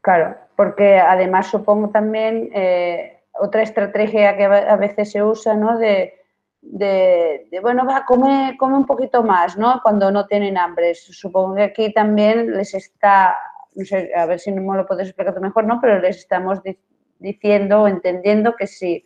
Claro, 0.01 0.37
porque 0.55 0.99
además 0.99 1.47
supongo 1.47 1.89
también 1.89 2.49
eh, 2.53 3.21
otra 3.31 3.63
estrategia 3.63 4.37
que 4.37 4.43
a 4.43 4.75
veces 4.75 5.11
se 5.11 5.23
usa, 5.23 5.55
¿no? 5.55 5.79
De, 5.79 6.22
de, 6.65 7.47
bueno, 7.61 7.85
va, 7.85 8.05
come, 8.05 8.55
come 8.57 8.75
un 8.75 8.85
poquito 8.85 9.23
más, 9.23 9.57
¿no? 9.57 9.79
Cuando 9.83 10.11
no 10.11 10.25
tienen 10.25 10.57
hambre. 10.57 10.95
Supongo 10.95 11.55
que 11.55 11.63
aquí 11.63 11.93
también 11.93 12.51
les 12.51 12.73
está 12.73 13.35
no 13.75 13.85
sé, 13.85 14.11
a 14.15 14.25
ver 14.25 14.39
si 14.39 14.51
no 14.51 14.61
me 14.61 14.77
lo 14.77 14.85
puedes 14.85 15.07
explicar 15.07 15.39
mejor, 15.39 15.65
¿no? 15.65 15.79
Pero 15.81 15.99
les 15.99 16.17
estamos 16.17 16.59
diciendo 17.19 17.81
o 17.81 17.87
entendiendo 17.87 18.55
que 18.55 18.67
si, 18.67 19.03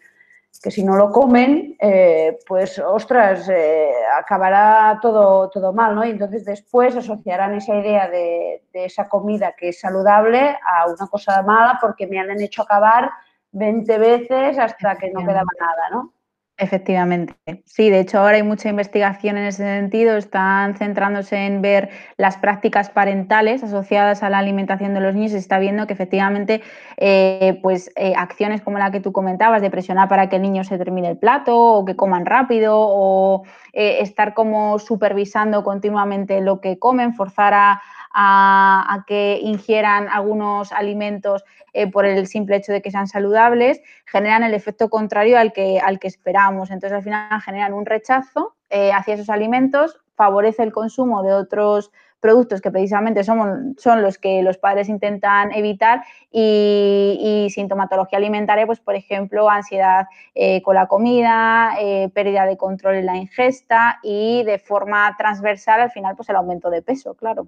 que 0.61 0.71
si 0.71 0.83
no 0.83 0.95
lo 0.95 1.11
comen, 1.11 1.75
eh, 1.79 2.37
pues, 2.47 2.79
ostras, 2.79 3.47
eh, 3.49 3.91
acabará 4.17 4.99
todo, 5.01 5.49
todo 5.49 5.73
mal, 5.73 5.95
¿no? 5.95 6.05
Y 6.05 6.11
entonces 6.11 6.45
después 6.45 6.95
asociarán 6.95 7.55
esa 7.55 7.75
idea 7.75 8.09
de, 8.09 8.63
esa 8.73 9.09
comida 9.09 9.53
que 9.57 9.69
es 9.69 9.79
saludable 9.79 10.57
a 10.63 10.87
una 10.87 11.07
cosa 11.07 11.41
mala 11.41 11.79
porque 11.81 12.05
me 12.05 12.19
han 12.19 12.39
hecho 12.39 12.61
acabar 12.61 13.09
20 13.51 13.97
veces 13.97 14.59
hasta 14.59 14.97
que 14.97 15.09
no 15.09 15.21
quedaba 15.21 15.49
nada, 15.59 15.89
¿no? 15.91 16.13
Efectivamente. 16.59 17.35
Sí, 17.65 17.91
de 17.91 17.99
hecho 17.99 18.17
ahora 18.17 18.37
hay 18.37 18.43
mucha 18.43 18.67
investigación 18.67 19.37
en 19.37 19.45
ese 19.45 19.63
sentido. 19.63 20.17
Están 20.17 20.75
centrándose 20.75 21.45
en 21.45 21.61
ver 21.61 21.89
las 22.17 22.37
prácticas 22.37 22.89
parentales 22.89 23.63
asociadas 23.63 24.23
a 24.23 24.29
la 24.31 24.39
alimentación 24.39 24.95
de 24.95 24.99
los 24.99 25.13
niños. 25.13 25.33
Se 25.33 25.37
está 25.37 25.59
viendo 25.59 25.85
que 25.85 25.93
efectivamente 25.93 26.63
eh, 26.97 27.59
pues, 27.61 27.91
eh, 27.95 28.13
acciones 28.17 28.61
como 28.61 28.79
la 28.79 28.89
que 28.89 28.99
tú 28.99 29.11
comentabas, 29.11 29.61
de 29.61 29.69
presionar 29.69 30.09
para 30.09 30.29
que 30.29 30.37
el 30.37 30.41
niño 30.41 30.63
se 30.63 30.79
termine 30.79 31.09
el 31.09 31.17
plato 31.19 31.55
o 31.55 31.85
que 31.85 31.95
coman 31.95 32.25
rápido 32.25 32.73
o 32.75 33.43
eh, 33.73 33.99
estar 34.01 34.33
como 34.33 34.79
supervisando 34.79 35.63
continuamente 35.63 36.41
lo 36.41 36.59
que 36.59 36.79
comen, 36.79 37.13
forzar 37.13 37.53
a, 37.53 37.81
a, 38.19 39.03
que 39.05 39.39
ingieran 39.43 40.07
algunos 40.09 40.71
alimentos 40.71 41.43
eh, 41.73 41.85
por 41.85 42.05
el 42.05 42.25
simple 42.25 42.55
hecho 42.55 42.71
de 42.71 42.81
que 42.81 42.89
sean 42.89 43.07
saludables, 43.07 43.79
generan 44.05 44.41
el 44.41 44.55
efecto 44.55 44.89
contrario 44.89 45.37
al 45.37 45.53
que, 45.53 45.79
al 45.79 45.99
que 45.99 46.07
esperamos. 46.07 46.71
Entonces, 46.71 46.97
al 46.97 47.03
final 47.03 47.39
generan 47.41 47.73
un 47.73 47.85
rechazo 47.85 48.55
eh, 48.71 48.91
hacia 48.91 49.13
esos 49.13 49.29
alimentos, 49.29 49.99
favorece 50.15 50.63
el 50.63 50.71
consumo 50.71 51.21
de 51.21 51.33
otros 51.33 51.91
productos 52.19 52.59
que 52.59 52.71
precisamente 52.71 53.23
son, 53.23 53.75
los 54.01 54.17
que 54.17 54.41
los 54.41 54.57
padres 54.57 54.89
intentan 54.89 55.51
evitar 55.51 56.03
y, 56.31 57.47
sintomatología 57.51 58.17
alimentaria, 58.17 58.65
pues 58.65 58.79
por 58.79 58.95
ejemplo, 58.95 59.47
ansiedad 59.47 60.07
eh, 60.33 60.63
con 60.63 60.73
la 60.73 60.87
comida, 60.87 61.75
pérdida 62.15 62.47
de 62.47 62.57
control 62.57 62.95
en 62.95 63.05
la 63.05 63.17
ingesta 63.17 63.99
y 64.01 64.43
de 64.43 64.57
forma 64.57 65.15
transversal 65.19 65.81
al 65.81 65.91
final 65.91 66.15
pues 66.15 66.29
el 66.29 66.35
aumento 66.37 66.71
de 66.71 66.81
peso, 66.81 67.13
claro. 67.13 67.47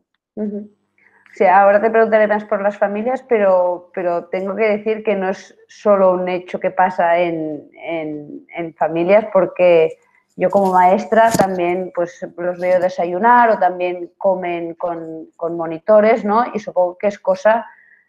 Sí, 1.33 1.45
ahora 1.45 1.79
te 1.79 1.91
preguntaré 1.91 2.27
más 2.27 2.43
por 2.45 2.61
las 2.61 2.77
familias, 2.77 3.23
pero, 3.27 3.91
pero 3.93 4.25
tengo 4.25 4.55
que 4.55 4.77
decir 4.77 5.03
que 5.03 5.15
no 5.15 5.29
es 5.29 5.55
solo 5.67 6.13
un 6.13 6.27
hecho 6.27 6.59
que 6.59 6.71
pasa 6.71 7.19
en, 7.19 7.69
en, 7.77 8.73
familias, 8.73 9.25
porque 9.31 9.99
yo 10.35 10.49
como 10.49 10.73
maestra 10.73 11.29
también 11.31 11.91
pues 11.93 12.25
los 12.37 12.59
veo 12.59 12.79
desayunar 12.79 13.51
o 13.51 13.59
también 13.59 14.11
comen 14.17 14.73
con, 14.73 15.27
con 15.35 15.55
monitores, 15.55 16.25
¿no? 16.25 16.45
Y 16.53 16.59
supongo 16.59 16.97
que 16.97 17.07
es 17.07 17.19
cosa 17.19 17.65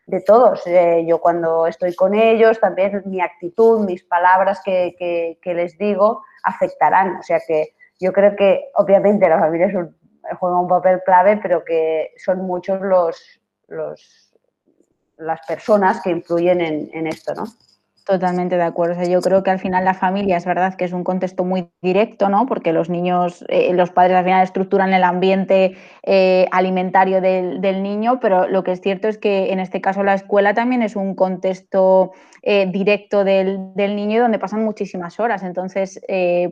de 0.07 0.21
todos. 0.23 0.67
Eh, 0.67 1.05
yo 1.07 1.21
cuando 1.21 1.67
estoy 1.67 1.95
con 1.95 2.15
ellos, 2.15 2.59
también 2.59 3.03
mi 3.05 3.21
actitud, 3.21 3.85
mis 3.85 4.03
palabras 4.05 4.61
que, 4.65 4.95
que, 4.99 5.39
que, 5.43 5.55
les 5.55 5.77
digo 5.77 6.23
afectarán. 6.43 7.17
O 7.17 7.23
sea 7.23 7.41
que 7.47 7.75
yo 8.01 8.13
creo 8.13 8.35
que 8.35 8.71
obviamente 8.75 9.29
la 9.29 9.39
familia 9.39 9.67
es 9.67 9.75
un 9.75 9.95
juega 10.39 10.61
un 10.61 10.69
papel 10.69 11.01
clave, 11.05 11.39
pero 11.43 11.65
que 11.65 12.15
son 12.17 12.41
muchos 12.43 12.81
los, 12.81 13.41
los 13.69 14.31
las 15.21 15.41
personas 15.47 16.01
que 16.03 16.11
influyen 16.11 16.61
en, 16.61 16.91
en 16.93 17.07
esto, 17.07 17.35
¿no? 17.35 17.45
Totalmente 18.07 18.57
de 18.57 18.63
acuerdo. 18.63 18.95
O 18.95 18.97
sea, 18.97 19.09
yo 19.09 19.21
creo 19.21 19.43
que 19.43 19.51
al 19.51 19.59
final 19.59 19.85
la 19.85 19.95
familia 19.95 20.37
es 20.37 20.47
verdad 20.47 20.75
que 20.75 20.85
es 20.85 20.93
un 20.93 21.05
contexto 21.05 21.45
muy 21.45 21.71
directo, 21.83 22.29
¿no? 22.29 22.47
Porque 22.47 22.73
los 22.73 22.89
niños, 22.89 23.45
eh, 23.49 23.73
los 23.75 23.91
padres 23.91 24.17
al 24.17 24.25
final 24.25 24.43
estructuran 24.43 24.93
el 24.95 25.05
ambiente 25.05 25.77
eh, 26.03 26.47
alimentario 26.51 27.21
del, 27.21 27.83
niño, 27.83 28.19
pero 28.21 28.49
lo 28.49 28.65
que 28.65 28.73
es 28.73 28.81
cierto 28.81 29.07
es 29.07 29.19
que 29.19 29.53
en 29.53 29.61
este 29.61 29.81
caso 29.81 30.03
la 30.03 30.15
escuela 30.15 30.55
también 30.55 30.83
es 30.83 30.97
un 30.97 31.15
contexto 31.15 32.13
eh, 32.43 32.67
directo 32.71 33.23
del, 33.23 33.75
del, 33.75 33.95
niño 33.95 34.23
donde 34.23 34.39
pasan 34.39 34.65
muchísimas 34.65 35.21
horas. 35.21 35.43
Entonces, 35.43 36.01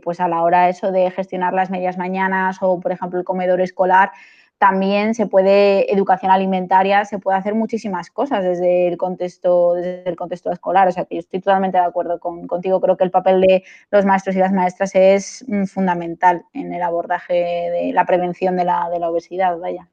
pues 0.02 0.20
a 0.20 0.28
la 0.28 0.42
hora 0.42 0.68
eso 0.68 0.92
de 0.92 1.10
gestionar 1.10 1.54
las 1.54 1.70
medias 1.70 1.96
mañanas 1.96 2.58
o, 2.60 2.78
por 2.78 2.92
ejemplo, 2.92 3.18
el 3.18 3.24
comedor 3.24 3.60
escolar, 3.60 4.10
también 4.58 5.14
se 5.14 5.26
puede, 5.26 5.92
educación 5.92 6.32
alimentaria, 6.32 7.04
se 7.04 7.18
puede 7.18 7.38
hacer 7.38 7.54
muchísimas 7.54 8.10
cosas 8.10 8.42
desde 8.42 8.88
el 8.88 8.96
contexto, 8.96 9.74
desde 9.74 10.08
el 10.08 10.16
contexto 10.16 10.50
escolar. 10.50 10.88
O 10.88 10.92
sea 10.92 11.04
que 11.04 11.14
yo 11.14 11.20
estoy 11.20 11.40
totalmente 11.40 11.78
de 11.78 11.84
acuerdo 11.84 12.18
contigo. 12.18 12.80
Creo 12.80 12.96
que 12.96 13.04
el 13.04 13.12
papel 13.12 13.40
de 13.40 13.64
los 13.90 14.04
maestros 14.04 14.34
y 14.34 14.40
las 14.40 14.52
maestras 14.52 14.94
es 14.94 15.44
mm, 15.46 15.64
fundamental 15.64 16.44
en 16.52 16.74
el 16.74 16.82
abordaje 16.82 17.34
de 17.34 17.92
la 17.92 18.04
prevención 18.04 18.56
de 18.56 18.64
la, 18.64 18.90
de 18.90 18.98
la 18.98 19.10
obesidad, 19.10 19.56
vaya. 19.58 19.88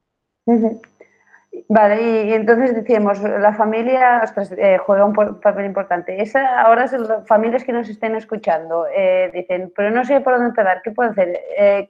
Vale, 1.69 2.25
y, 2.25 2.33
entonces 2.33 2.75
decíamos, 2.75 3.21
la 3.21 3.53
familia 3.53 4.23
eh, 4.57 4.77
juega 4.79 5.05
un 5.05 5.13
papel 5.13 5.65
importante. 5.65 6.21
Esa, 6.21 6.61
ahora 6.61 6.85
las 6.85 7.27
familias 7.27 7.63
que 7.63 7.71
nos 7.71 7.87
estén 7.87 8.15
escuchando 8.15 8.87
eh, 8.87 9.31
dicen, 9.33 9.71
pero 9.75 9.91
no 9.91 10.03
sé 10.03 10.21
por 10.21 10.33
dónde 10.33 10.49
empezar, 10.49 10.81
¿qué 10.83 10.91
puedo 10.91 11.11
hacer? 11.11 11.39
Eh, 11.57 11.89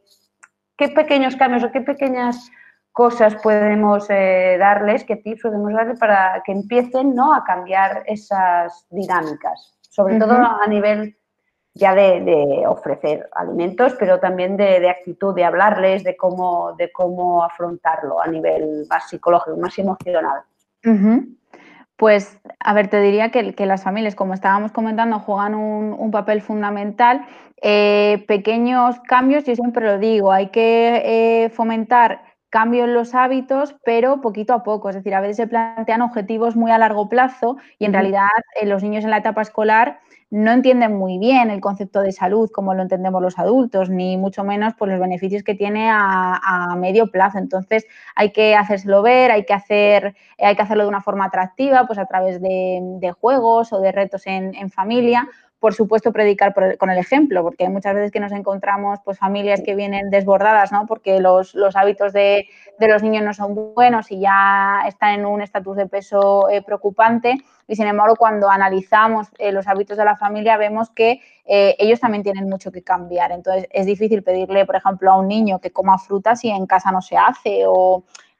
¿Qué 0.77 0.89
pequeños 0.89 1.35
cambios 1.35 1.63
o 1.63 1.71
qué 1.71 1.81
pequeñas 1.81 2.51
cosas 2.95 3.35
podemos 3.43 4.09
eh, 4.09 4.55
darles, 4.57 5.03
qué 5.03 5.17
tips 5.17 5.41
podemos 5.41 5.73
darles 5.73 5.99
para 5.99 6.41
que 6.45 6.53
empiecen 6.53 7.13
¿no? 7.13 7.33
a 7.33 7.43
cambiar 7.43 8.03
esas 8.05 8.87
dinámicas, 8.89 9.77
sobre 9.81 10.17
todo 10.17 10.31
a 10.33 10.65
nivel 10.67 11.17
ya 11.73 11.93
de, 11.93 12.63
ofrecer 12.65 13.29
alimentos, 13.35 13.95
pero 13.99 14.21
también 14.21 14.55
de, 14.55 14.89
actitud, 14.89 15.35
de 15.35 15.43
hablarles, 15.43 16.05
de 16.05 16.15
cómo, 16.15 16.71
de 16.77 16.89
cómo 16.93 17.43
afrontarlo 17.43 18.21
a 18.21 18.27
nivel 18.27 18.87
más 18.89 19.09
psicológico, 19.09 19.57
más 19.57 19.77
emocional. 19.77 20.43
Pues, 21.97 22.39
a 22.61 22.73
ver, 22.73 22.87
te 22.87 23.01
diría 23.01 23.29
que, 23.29 23.65
las 23.65 23.83
familias, 23.83 24.15
como 24.15 24.33
estábamos 24.33 24.71
comentando, 24.71 25.19
juegan 25.19 25.53
un, 25.53 26.11
papel 26.11 26.41
fundamental. 26.41 27.25
Eh, 27.61 28.23
pequeños 28.25 28.97
cambios, 29.01 29.43
yo 29.43 29.53
siempre 29.53 29.85
lo 29.85 29.97
digo, 29.97 30.31
hay 30.31 30.47
que 30.47 31.01
eh, 31.43 31.49
fomentar 31.49 32.24
cambio 32.55 32.85
en 32.85 32.93
los 32.93 33.13
hábitos, 33.13 33.75
pero 33.83 34.21
poquito 34.21 34.53
a 34.53 34.63
poco. 34.63 34.87
Es 34.87 34.95
decir, 34.95 35.13
a 35.13 35.19
veces 35.19 35.35
se 35.35 35.47
plantean 35.47 36.01
objetivos 36.01 36.55
muy 36.55 36.71
a 36.71 36.77
largo 36.77 37.09
plazo 37.09 37.57
y 37.79 37.83
en 37.83 37.91
realidad 37.91 38.29
eh, 38.61 38.65
los 38.65 38.81
niños 38.81 39.03
en 39.03 39.09
la 39.09 39.17
etapa 39.17 39.41
escolar 39.41 39.99
no 40.29 40.53
entienden 40.53 40.95
muy 40.95 41.17
bien 41.17 41.49
el 41.49 41.59
concepto 41.59 41.99
de 41.99 42.13
salud 42.13 42.49
como 42.49 42.73
lo 42.73 42.81
entendemos 42.81 43.21
los 43.21 43.37
adultos, 43.39 43.89
ni 43.89 44.15
mucho 44.15 44.45
menos 44.45 44.73
por 44.73 44.87
los 44.87 45.01
beneficios 45.01 45.43
que 45.43 45.53
tiene 45.53 45.89
a, 45.91 46.73
medio 46.77 47.11
plazo. 47.11 47.39
Entonces 47.39 47.85
hay 48.15 48.31
que 48.31 48.55
hacérselo 48.55 49.01
ver, 49.01 49.31
hay 49.31 49.43
que, 49.43 49.53
hacer, 49.53 50.15
hay 50.39 50.55
que 50.55 50.61
hacerlo 50.61 50.83
de 50.83 50.89
una 50.89 51.01
forma 51.01 51.25
atractiva, 51.25 51.85
pues 51.87 51.99
a 51.99 52.05
través 52.05 52.41
de, 52.41 53.13
juegos 53.19 53.73
o 53.73 53.81
de 53.81 53.91
retos 53.91 54.27
en, 54.27 54.55
en 54.55 54.69
familia 54.69 55.27
por 55.65 55.73
supuesto, 55.73 56.13
predicar 56.13 56.53
con 56.77 56.91
el 56.91 56.99
ejemplo, 56.99 57.41
porque 57.41 57.63
hay 57.63 57.71
muchas 57.71 57.95
veces 57.95 58.11
que 58.11 58.19
nos 58.19 58.31
encontramos 58.31 58.99
pues, 59.03 59.17
familias 59.17 59.63
que 59.65 59.73
vienen 59.73 60.11
desbordadas, 60.11 60.71
¿no? 60.71 60.85
porque 60.85 61.19
los, 61.19 61.55
hábitos 61.73 62.13
de, 62.13 62.45
los 62.77 63.01
niños 63.01 63.23
no 63.23 63.33
son 63.33 63.73
buenos 63.73 64.11
y 64.11 64.19
ya 64.19 64.81
están 64.87 65.21
en 65.21 65.25
un 65.25 65.41
estatus 65.41 65.75
de 65.75 65.87
peso 65.87 66.49
eh, 66.51 66.61
preocupante. 66.61 67.39
Y 67.67 67.75
sin 67.75 67.87
embargo, 67.87 68.15
cuando 68.15 68.47
analizamos 68.47 69.29
eh, 69.39 69.51
los 69.51 69.65
hábitos 69.65 69.97
de 69.97 70.05
la 70.05 70.15
familia, 70.15 70.55
vemos 70.57 70.91
que 70.91 71.19
eh, 71.45 71.75
ellos 71.79 71.99
también 71.99 72.21
tienen 72.21 72.47
mucho 72.47 72.71
que 72.71 72.83
cambiar. 72.83 73.31
Entonces, 73.31 73.67
es 73.71 73.87
difícil 73.87 74.21
pedirle, 74.21 74.67
por 74.67 74.75
ejemplo, 74.75 75.11
a 75.11 75.17
un 75.17 75.27
niño 75.27 75.57
que 75.57 75.71
coma 75.71 75.97
fruta 75.97 76.35
si 76.35 76.51
en 76.51 76.67
casa 76.67 76.91
no 76.91 77.01
se 77.01 77.17
hace 77.17 77.65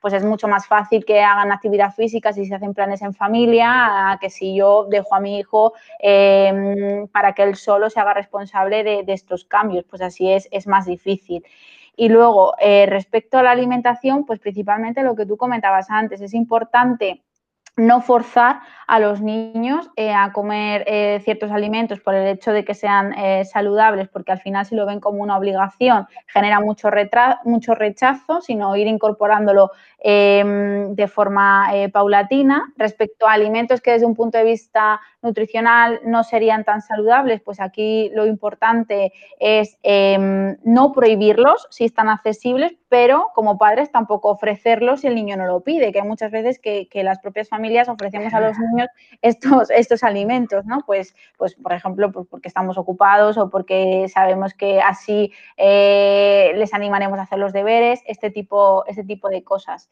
pues 0.06 0.14
es 0.14 0.24
mucho 0.24 0.48
más 0.48 0.68
fácil 0.68 1.04
que 1.04 1.24
hagan 1.24 1.52
actividad 1.52 1.92
física 1.92 2.32
si 2.32 2.46
se 2.46 2.54
hacen 2.54 2.76
planes 2.76 3.02
en 3.02 3.16
familia, 3.16 4.16
que 4.22 4.30
si 4.30 4.56
yo 4.56 4.86
dejo 4.88 5.16
a 5.16 5.20
mi 5.20 5.40
hijo 5.40 5.74
em, 5.98 7.08
para 7.08 7.34
que 7.34 7.42
él 7.42 7.56
solo 7.56 7.90
se 7.90 8.00
haga 8.00 8.14
responsable 8.14 8.84
de, 8.84 9.04
estos 9.08 9.46
cambios, 9.46 9.84
pues 9.90 10.04
así 10.04 10.32
es, 10.32 10.48
es 10.52 10.68
más 10.68 10.86
difícil. 10.86 11.44
Y 11.98 12.10
luego, 12.10 12.54
eh, 12.60 12.86
respecto 12.86 13.40
a 13.40 13.42
la 13.42 13.50
alimentación, 13.50 14.28
pues 14.28 14.40
principalmente 14.40 15.02
lo 15.02 15.16
que 15.16 15.26
tú 15.26 15.38
comentabas 15.38 15.90
antes, 15.90 16.22
es 16.22 16.36
importante 16.36 17.24
no 17.78 18.02
forzar 18.02 18.62
a 18.88 19.00
los 19.00 19.22
niños 19.22 19.90
eh, 19.96 20.14
a 20.14 20.32
comer 20.32 20.84
eh, 20.88 21.20
ciertos 21.24 21.52
alimentos 21.52 22.00
por 22.00 22.14
el 22.14 22.28
hecho 22.28 22.52
de 22.52 22.64
que 22.64 22.74
sean 22.74 23.14
eh, 23.14 23.44
saludables, 23.46 24.08
porque 24.08 24.32
al 24.32 24.40
final 24.40 24.66
si 24.66 24.76
lo 24.76 24.86
ven 24.86 25.00
como 25.00 25.22
una 25.22 25.38
obligación 25.38 26.08
genera 26.28 26.60
mucho, 26.60 26.90
mucho 27.44 27.76
rechazo, 27.76 28.42
sino 28.42 28.76
ir 28.76 28.88
incorporándolo 28.88 29.72
em, 30.00 30.94
de 30.96 31.08
forma 31.08 31.70
paulatina. 31.92 32.72
Respecto 32.78 33.28
a 33.28 33.34
alimentos 33.34 33.82
que 33.82 33.92
desde 33.92 34.06
un 34.06 34.16
punto 34.16 34.38
de 34.38 34.44
vista 34.44 35.02
nutricional 35.22 36.00
no 36.06 36.24
serían 36.24 36.64
tan 36.64 36.82
saludables, 36.82 37.42
pues 37.42 37.60
aquí 37.60 38.12
lo 38.14 38.26
importante 38.26 39.12
es 39.40 39.78
em, 39.84 40.58
no 40.64 40.94
prohibirlos 40.94 41.68
si 41.72 41.86
están 41.86 42.10
accesibles, 42.10 42.74
pero 42.96 43.32
como 43.36 43.58
padres 43.58 43.92
tampoco 43.92 44.30
ofrecerlos 44.30 45.02
si 45.02 45.08
el 45.08 45.16
niño 45.16 45.36
no 45.36 45.46
lo 45.46 45.60
pide, 45.60 45.92
que 45.92 46.00
hay 46.00 46.08
muchas 46.08 46.32
veces 46.32 46.60
que, 46.60 46.88
las 47.04 47.20
propias 47.20 47.50
familias 47.50 47.90
ofrecemos 47.90 48.34
a 48.34 48.40
los 48.40 48.58
niños 48.58 48.88
estos, 49.22 49.70
estos 49.70 50.02
alimentos, 50.02 50.66
¿no? 50.66 50.78
Pues, 50.86 51.14
pues 51.38 51.56
por 51.56 51.74
ejemplo, 51.74 52.10
pues 52.14 52.26
porque 52.26 52.48
estamos 52.48 52.78
ocupados 52.78 53.38
o 53.38 53.50
porque 53.50 54.08
sabemos 54.08 54.54
que 54.54 54.80
así 54.80 55.34
eh, 55.58 56.54
les 56.56 56.74
animaremos 56.74 57.20
a 57.20 57.24
hacer 57.24 57.38
los 57.38 57.52
deberes, 57.52 58.02
este 58.08 58.30
tipo, 58.30 58.86
este 58.88 59.04
tipo 59.04 59.28
de 59.28 59.44
cosas. 59.44 59.90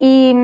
Y, 0.00 0.34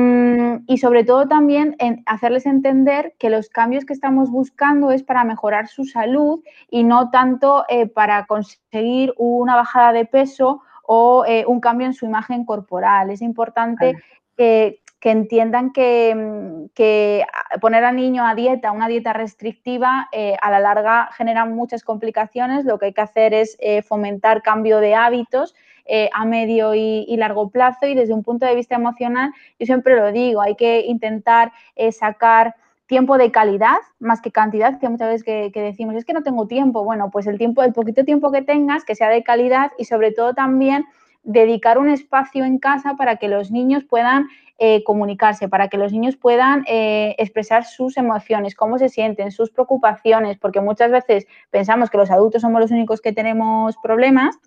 sobre 0.77 1.03
todo 1.03 1.27
también 1.27 1.75
en 1.79 2.01
hacerles 2.05 2.45
entender 2.45 3.13
que 3.19 3.29
los 3.29 3.49
cambios 3.49 3.83
que 3.83 3.91
estamos 3.91 4.31
buscando 4.31 4.91
es 4.91 5.03
para 5.03 5.25
mejorar 5.25 5.67
su 5.67 5.83
salud 5.83 6.41
y 6.69 6.85
no 6.85 7.09
tanto 7.09 7.65
eh, 7.67 7.87
para 7.87 8.25
conseguir 8.25 9.13
una 9.17 9.57
bajada 9.57 9.91
de 9.91 10.05
peso 10.05 10.61
o 10.91 11.23
eh, 11.27 11.45
un 11.45 11.59
cambio 11.59 11.85
en 11.85 11.93
su 11.93 12.07
imagen 12.07 12.45
corporal. 12.45 13.11
Es 13.11 13.21
importante 13.21 13.95
que, 14.35 14.81
entiendan 15.03 15.71
que, 15.71 17.23
poner 17.61 17.83
al 17.83 17.95
niño 17.95 18.25
a 18.25 18.33
dieta, 18.33 18.71
una 18.71 18.87
dieta 18.87 19.13
restrictiva, 19.13 20.09
eh, 20.11 20.35
a 20.41 20.49
la 20.49 20.59
larga 20.59 21.09
genera 21.15 21.45
muchas 21.45 21.83
complicaciones. 21.83 22.65
Lo 22.65 22.79
que 22.79 22.87
hay 22.87 22.93
que 22.93 23.01
hacer 23.01 23.35
es 23.35 23.55
eh, 23.59 23.83
fomentar 23.83 24.41
cambio 24.41 24.79
de 24.79 24.95
hábitos 24.95 25.53
a 26.13 26.25
medio 26.25 26.75
y, 26.75 27.15
largo 27.17 27.49
plazo 27.49 27.87
y 27.87 27.95
desde 27.95 28.13
un 28.13 28.23
punto 28.23 28.45
de 28.45 28.53
vista 28.53 28.75
emocional, 28.75 29.31
yo 29.57 29.65
siempre 29.65 29.95
lo 29.95 30.11
digo, 30.11 30.39
hay 30.39 30.55
que 30.55 30.81
intentar 30.81 31.51
sacar 31.91 32.55
tiempo 32.89 33.19
de 33.19 33.31
calidad 33.31 33.77
más 33.99 34.19
que 34.19 34.31
cantidad, 34.31 34.79
que 34.79 34.89
muchas 34.89 35.09
veces 35.09 35.23
que, 35.23 35.61
decimos, 35.61 35.95
es 35.95 36.05
que 36.05 36.13
no 36.13 36.23
tengo 36.23 36.47
tiempo. 36.47 36.83
Bueno, 36.83 37.11
pues 37.11 37.27
el 37.27 37.37
tiempo, 37.37 37.61
el 37.61 37.71
poquito 37.71 38.03
tiempo 38.03 38.31
que 38.31 38.41
tengas, 38.41 38.83
que 38.83 38.95
sea 38.95 39.09
de 39.09 39.23
calidad 39.23 39.71
y 39.77 39.85
sobre 39.85 40.11
todo 40.11 40.33
también 40.33 40.85
dedicar 41.21 41.77
un 41.77 41.87
espacio 41.87 42.45
en 42.45 42.57
casa 42.57 42.95
para 42.95 43.17
que 43.17 43.27
los 43.27 43.51
niños 43.51 43.83
puedan 43.83 44.27
eh, 44.57 44.83
comunicarse, 44.83 45.47
para 45.47 45.67
que 45.67 45.77
los 45.77 45.93
niños 45.93 46.17
puedan 46.17 46.63
eh, 46.67 47.15
expresar 47.19 47.63
sus 47.63 47.95
emociones, 47.95 48.55
cómo 48.55 48.79
se 48.79 48.89
sienten, 48.89 49.31
sus 49.31 49.51
preocupaciones, 49.51 50.39
porque 50.39 50.59
muchas 50.59 50.89
veces 50.89 51.27
pensamos 51.51 51.91
que 51.91 51.97
los 51.99 52.09
adultos 52.09 52.41
somos 52.41 52.59
los 52.59 52.71
únicos 52.71 53.01
que 53.01 53.13
tenemos 53.13 53.77
problemas 53.83 54.39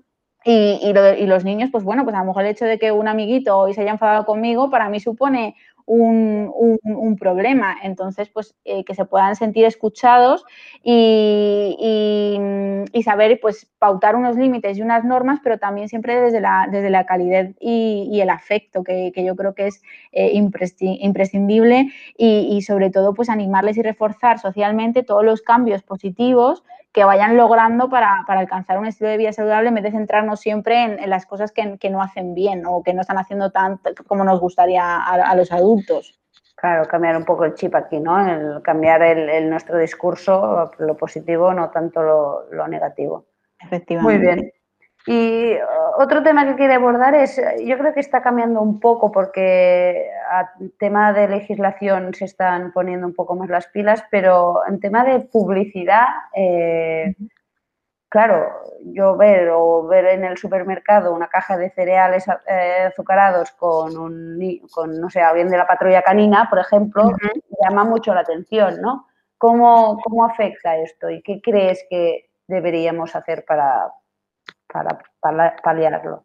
y, 0.45 0.81
y, 0.83 1.27
los 1.27 1.45
niños, 1.45 1.71
pues 1.71 1.85
bueno, 1.85 2.03
pues 2.03 2.17
a 2.17 2.19
lo 2.19 2.25
mejor 2.25 2.43
el 2.43 2.51
hecho 2.51 2.65
de 2.65 2.77
que 2.77 2.91
un 2.91 3.07
amiguito 3.07 3.57
hoy 3.57 3.75
se 3.75 3.83
haya 3.83 3.93
enfadado 3.93 4.27
conmigo, 4.27 4.71
para 4.71 4.89
mí 4.89 4.99
supone 4.99 5.55
un, 5.87 7.17
problema. 7.19 7.77
Entonces, 7.83 8.29
pues 8.31 8.55
eh, 8.65 8.85
que 8.85 8.95
se 8.95 9.05
puedan 9.05 9.37
sentir 9.37 9.65
escuchados 9.65 10.45
y, 10.83 11.77
saber, 13.05 13.39
pues, 13.41 13.71
pautar 13.79 14.17
unos 14.17 14.37
límites 14.37 14.79
y 14.79 14.83
unas 14.83 15.05
normas, 15.05 15.41
pero 15.43 15.59
también 15.59 15.89
siempre 15.89 16.21
desde 16.21 16.41
la, 16.41 16.69
desde 16.71 16.91
la 16.91 17.07
calidez 17.07 17.55
y, 17.61 18.21
el 18.21 18.31
afecto, 18.31 18.83
que, 18.83 19.13
yo 19.15 19.37
creo 19.37 19.55
que 19.55 19.67
es 19.69 19.83
eh, 20.13 20.33
imprescindible 20.33 21.93
y, 22.17 22.63
sobre 22.63 22.91
todo, 22.91 23.15
pues, 23.15 23.29
animarles 23.29 23.77
y 23.77 23.83
reforzar 23.83 24.39
socialmente 24.39 25.03
todos 25.03 25.25
los 25.25 25.43
cambios 25.43 25.83
positivos 25.83 26.63
que 26.93 27.05
vayan 27.05 27.37
logrando 27.37 27.89
para, 27.89 28.25
alcanzar 28.27 28.79
un 28.79 28.87
estilo 28.87 29.11
de 29.11 29.17
vida 29.17 29.33
saludable 29.33 29.69
en 29.69 29.75
vez 29.75 29.85
de 29.85 29.91
centrarnos 29.93 30.41
siempre 30.41 30.83
en, 30.83 31.11
las 31.11 31.27
cosas 31.27 31.53
que, 31.53 31.91
no 31.91 32.03
hacen 32.03 32.35
bien 32.35 32.65
o 32.67 32.83
que 32.83 32.93
no 32.93 33.01
están 33.01 33.19
haciendo 33.19 33.51
tanto 33.51 33.91
como 34.07 34.25
nos 34.25 34.41
gustaría 34.41 35.03
a, 35.03 35.35
los 35.35 35.51
adultos. 35.53 36.19
Claro, 36.55 36.87
cambiar 36.87 37.17
un 37.17 37.25
poco 37.25 37.45
el 37.45 37.55
chip 37.55 37.75
aquí, 37.75 37.99
¿no? 37.99 38.25
El 38.25 38.63
cambiar 38.63 39.03
el, 39.03 39.49
nuestro 39.51 39.79
discurso, 39.79 40.71
lo 40.79 40.97
positivo, 40.97 41.53
no 41.55 41.71
tanto 41.71 42.03
lo, 42.03 42.53
lo 42.53 42.69
negativo. 42.69 43.27
Efectivamente. 43.59 44.19
Muy 44.19 44.25
bien. 44.25 44.53
Y 45.07 45.55
otro 45.99 46.23
tema 46.23 46.47
que 46.47 46.55
quiere 46.55 46.75
abordar 46.75 47.15
es, 47.15 47.41
yo 47.65 47.77
creo 47.77 47.93
que 47.93 48.01
está 48.01 48.23
cambiando 48.23 48.61
un 48.63 48.79
poco 48.79 49.11
porque 49.11 50.09
a 50.31 50.53
tema 50.79 51.13
de 51.13 51.29
legislación 51.29 52.15
se 52.15 52.27
están 52.27 52.73
poniendo 52.73 53.07
un 53.07 53.15
poco 53.15 53.35
más 53.35 53.49
las 53.49 53.67
pilas, 53.67 54.05
pero 54.11 54.61
en 54.69 54.79
tema 54.79 55.05
de 55.05 55.21
publicidad, 55.21 56.07
eh, 56.35 57.17
claro, 58.09 58.47
yo 58.85 59.17
ver 59.17 59.51
o 59.53 59.89
ver 59.89 60.07
en 60.07 60.25
el 60.25 60.39
supermercado 60.39 61.13
una 61.13 61.29
caja 61.29 61.57
de 61.57 61.71
cereales 61.71 62.27
eh, 62.47 62.85
azucarados 62.87 63.51
con, 63.53 63.97
un, 63.97 64.39
con, 64.71 65.01
no 65.01 65.11
sé, 65.11 65.21
alguien 65.21 65.49
de 65.49 65.59
la 65.59 65.67
patrulla 65.67 66.03
canina, 66.03 66.49
por 66.49 66.61
ejemplo, 66.61 67.11
llama 67.61 67.85
mucho 67.85 68.15
la 68.15 68.21
atención, 68.21 68.81
¿no? 68.81 69.09
¿Cómo, 69.37 69.99
¿Cómo 70.05 70.25
afecta 70.25 70.77
esto 70.77 71.11
y 71.11 71.23
qué 71.23 71.41
crees 71.43 71.85
que 71.91 72.31
deberíamos 72.47 73.17
hacer 73.17 73.45
para, 73.45 73.91
para 74.73 75.57
paliarlo? 75.63 76.25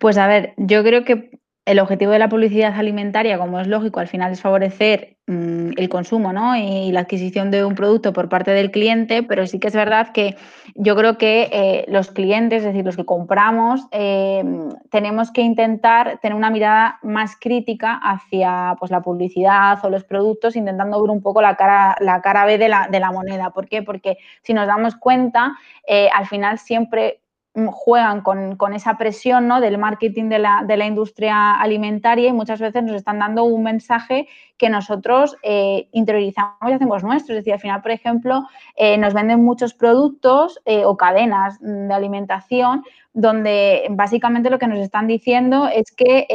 Pues 0.00 0.18
a 0.18 0.26
ver, 0.26 0.54
yo 0.56 0.82
creo 0.82 1.04
que 1.04 1.38
el 1.66 1.78
objetivo 1.78 2.12
de 2.12 2.18
la 2.18 2.28
publicidad 2.28 2.78
alimentaria, 2.78 3.38
como 3.38 3.58
es 3.58 3.66
lógico, 3.66 3.98
al 3.98 4.08
final 4.08 4.30
es 4.30 4.42
favorecer 4.42 5.16
mm, 5.26 5.70
el 5.78 5.88
consumo 5.88 6.30
¿no? 6.30 6.54
y 6.56 6.92
la 6.92 7.00
adquisición 7.00 7.50
de 7.50 7.64
un 7.64 7.74
producto 7.74 8.12
por 8.12 8.28
parte 8.28 8.50
del 8.50 8.70
cliente, 8.70 9.22
pero 9.22 9.46
sí 9.46 9.58
que 9.58 9.68
es 9.68 9.74
verdad 9.74 10.12
que 10.12 10.36
yo 10.74 10.94
creo 10.94 11.16
que 11.16 11.48
eh, 11.50 11.86
los 11.88 12.10
clientes, 12.10 12.58
es 12.58 12.66
decir, 12.66 12.84
los 12.84 12.96
que 12.96 13.06
compramos, 13.06 13.86
eh, 13.92 14.44
tenemos 14.90 15.30
que 15.30 15.40
intentar 15.40 16.18
tener 16.20 16.36
una 16.36 16.50
mirada 16.50 16.98
más 17.02 17.34
crítica 17.40 17.98
hacia 18.02 18.76
pues, 18.78 18.90
la 18.90 19.00
publicidad 19.00 19.82
o 19.82 19.88
los 19.88 20.04
productos, 20.04 20.56
intentando 20.56 21.00
ver 21.00 21.10
un 21.10 21.22
poco 21.22 21.40
la 21.40 21.56
cara, 21.56 21.96
la 22.00 22.20
cara 22.20 22.44
B 22.44 22.58
de 22.58 22.68
la, 22.68 22.88
de 22.90 23.00
la 23.00 23.10
moneda. 23.10 23.50
¿Por 23.50 23.68
qué? 23.68 23.82
Porque 23.82 24.18
si 24.42 24.52
nos 24.52 24.66
damos 24.66 24.96
cuenta, 24.96 25.56
eh, 25.88 26.10
al 26.12 26.26
final 26.26 26.58
siempre 26.58 27.20
juegan 27.54 28.22
con, 28.22 28.74
esa 28.74 28.98
presión 28.98 29.46
¿no? 29.46 29.60
del 29.60 29.78
marketing 29.78 30.28
de 30.28 30.40
la, 30.40 30.64
de 30.66 30.76
la, 30.76 30.86
industria 30.86 31.54
alimentaria 31.54 32.28
y 32.28 32.32
muchas 32.32 32.60
veces 32.60 32.82
nos 32.82 32.96
están 32.96 33.20
dando 33.20 33.44
un 33.44 33.62
mensaje 33.62 34.26
que 34.58 34.68
nosotros 34.68 35.36
eh, 35.42 35.88
interiorizamos 35.92 36.68
y 36.68 36.72
hacemos 36.72 37.04
nuestro. 37.04 37.34
Es 37.34 37.40
decir, 37.40 37.52
al 37.52 37.60
final, 37.60 37.80
por 37.80 37.92
ejemplo, 37.92 38.42
eh, 38.74 38.98
nos 38.98 39.14
venden 39.14 39.44
muchos 39.44 39.72
productos 39.72 40.60
eh, 40.64 40.84
o 40.84 40.96
cadenas 40.96 41.58
de 41.60 41.94
alimentación 41.94 42.82
donde 43.12 43.86
básicamente 43.90 44.50
lo 44.50 44.58
que 44.58 44.66
nos 44.66 44.80
están 44.80 45.06
diciendo 45.06 45.68
es 45.68 45.92
que 45.92 46.26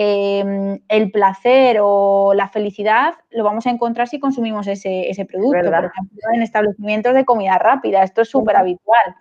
el 0.88 1.12
placer 1.12 1.80
o 1.82 2.34
la 2.34 2.48
felicidad 2.48 3.16
lo 3.32 3.44
vamos 3.44 3.68
a 3.68 3.72
encontrar 3.72 4.08
si 4.08 4.18
consumimos 4.18 4.66
ese, 4.68 5.10
ese 5.10 5.26
producto. 5.26 5.70
Por 5.70 5.86
ejemplo, 5.86 6.20
en 6.34 6.42
establecimientos 6.42 7.14
de 7.14 7.26
comida 7.26 7.58
rápida. 7.58 8.04
Esto 8.04 8.22
es 8.22 8.30
súper 8.30 8.56
habitual. 8.56 9.18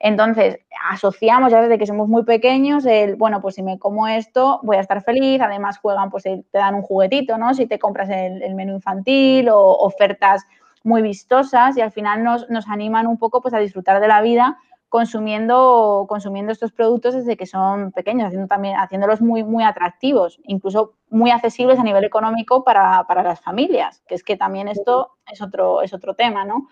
Entonces, 0.00 0.60
asociamos 0.90 1.50
ya 1.50 1.60
desde 1.60 1.78
que 1.78 1.86
somos 1.86 2.08
muy 2.08 2.24
pequeños 2.24 2.86
el, 2.86 3.16
bueno, 3.16 3.40
pues 3.40 3.56
si 3.56 3.62
me 3.62 3.78
como 3.78 4.06
esto, 4.06 4.60
voy 4.62 4.76
a 4.76 4.80
estar 4.80 5.02
feliz. 5.02 5.40
Además, 5.40 5.78
juegan, 5.78 6.10
pues 6.10 6.24
te 6.24 6.44
dan 6.52 6.74
un 6.74 6.82
juguetito, 6.82 7.36
¿no? 7.36 7.54
Si 7.54 7.66
te 7.66 7.78
compras 7.78 8.08
el, 8.10 8.54
menú 8.54 8.74
infantil 8.74 9.48
o 9.48 9.58
ofertas 9.58 10.44
muy 10.84 11.02
vistosas 11.02 11.76
y 11.76 11.80
al 11.80 11.90
final 11.90 12.22
nos, 12.22 12.48
nos, 12.48 12.68
animan 12.68 13.06
un 13.06 13.18
poco 13.18 13.40
pues 13.40 13.52
a 13.52 13.58
disfrutar 13.58 14.00
de 14.00 14.08
la 14.08 14.22
vida 14.22 14.58
consumiendo, 14.88 16.06
consumiendo 16.08 16.50
estos 16.52 16.72
productos 16.72 17.14
desde 17.14 17.36
que 17.36 17.46
son 17.46 17.92
pequeños, 17.92 18.28
haciendo 18.28 18.48
también, 18.48 18.76
haciéndolos 18.76 19.20
muy, 19.20 19.44
muy 19.44 19.64
atractivos, 19.64 20.40
incluso 20.44 20.94
muy 21.10 21.30
accesibles 21.30 21.78
a 21.78 21.82
nivel 21.82 22.04
económico 22.04 22.64
para, 22.64 23.04
para 23.06 23.22
las 23.22 23.40
familias, 23.40 24.02
que 24.08 24.14
es 24.14 24.24
que 24.24 24.36
también 24.36 24.68
esto 24.68 25.16
es 25.30 25.42
otro, 25.42 25.82
es 25.82 25.92
otro 25.92 26.14
tema, 26.14 26.44
¿no? 26.44 26.68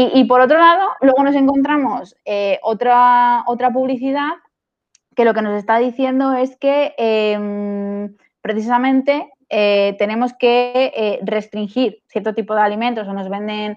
Y, 0.00 0.24
por 0.26 0.40
otro 0.40 0.58
lado, 0.58 0.90
luego 1.00 1.24
nos 1.24 1.34
encontramos 1.34 2.14
eh, 2.24 2.60
otra, 2.62 3.42
otra 3.48 3.72
publicidad 3.72 4.30
que 5.16 5.24
lo 5.24 5.34
que 5.34 5.42
nos 5.42 5.58
está 5.58 5.78
diciendo 5.78 6.34
es 6.34 6.56
que 6.56 6.94
em, 6.96 8.16
precisamente 8.40 9.28
eh, 9.48 9.96
tenemos 9.98 10.34
que 10.34 10.92
eh, 10.94 11.18
restringir 11.22 12.00
cierto 12.06 12.32
tipo 12.32 12.54
de 12.54 12.60
alimentos 12.60 13.08
o 13.08 13.12
nos 13.12 13.28
venden 13.28 13.76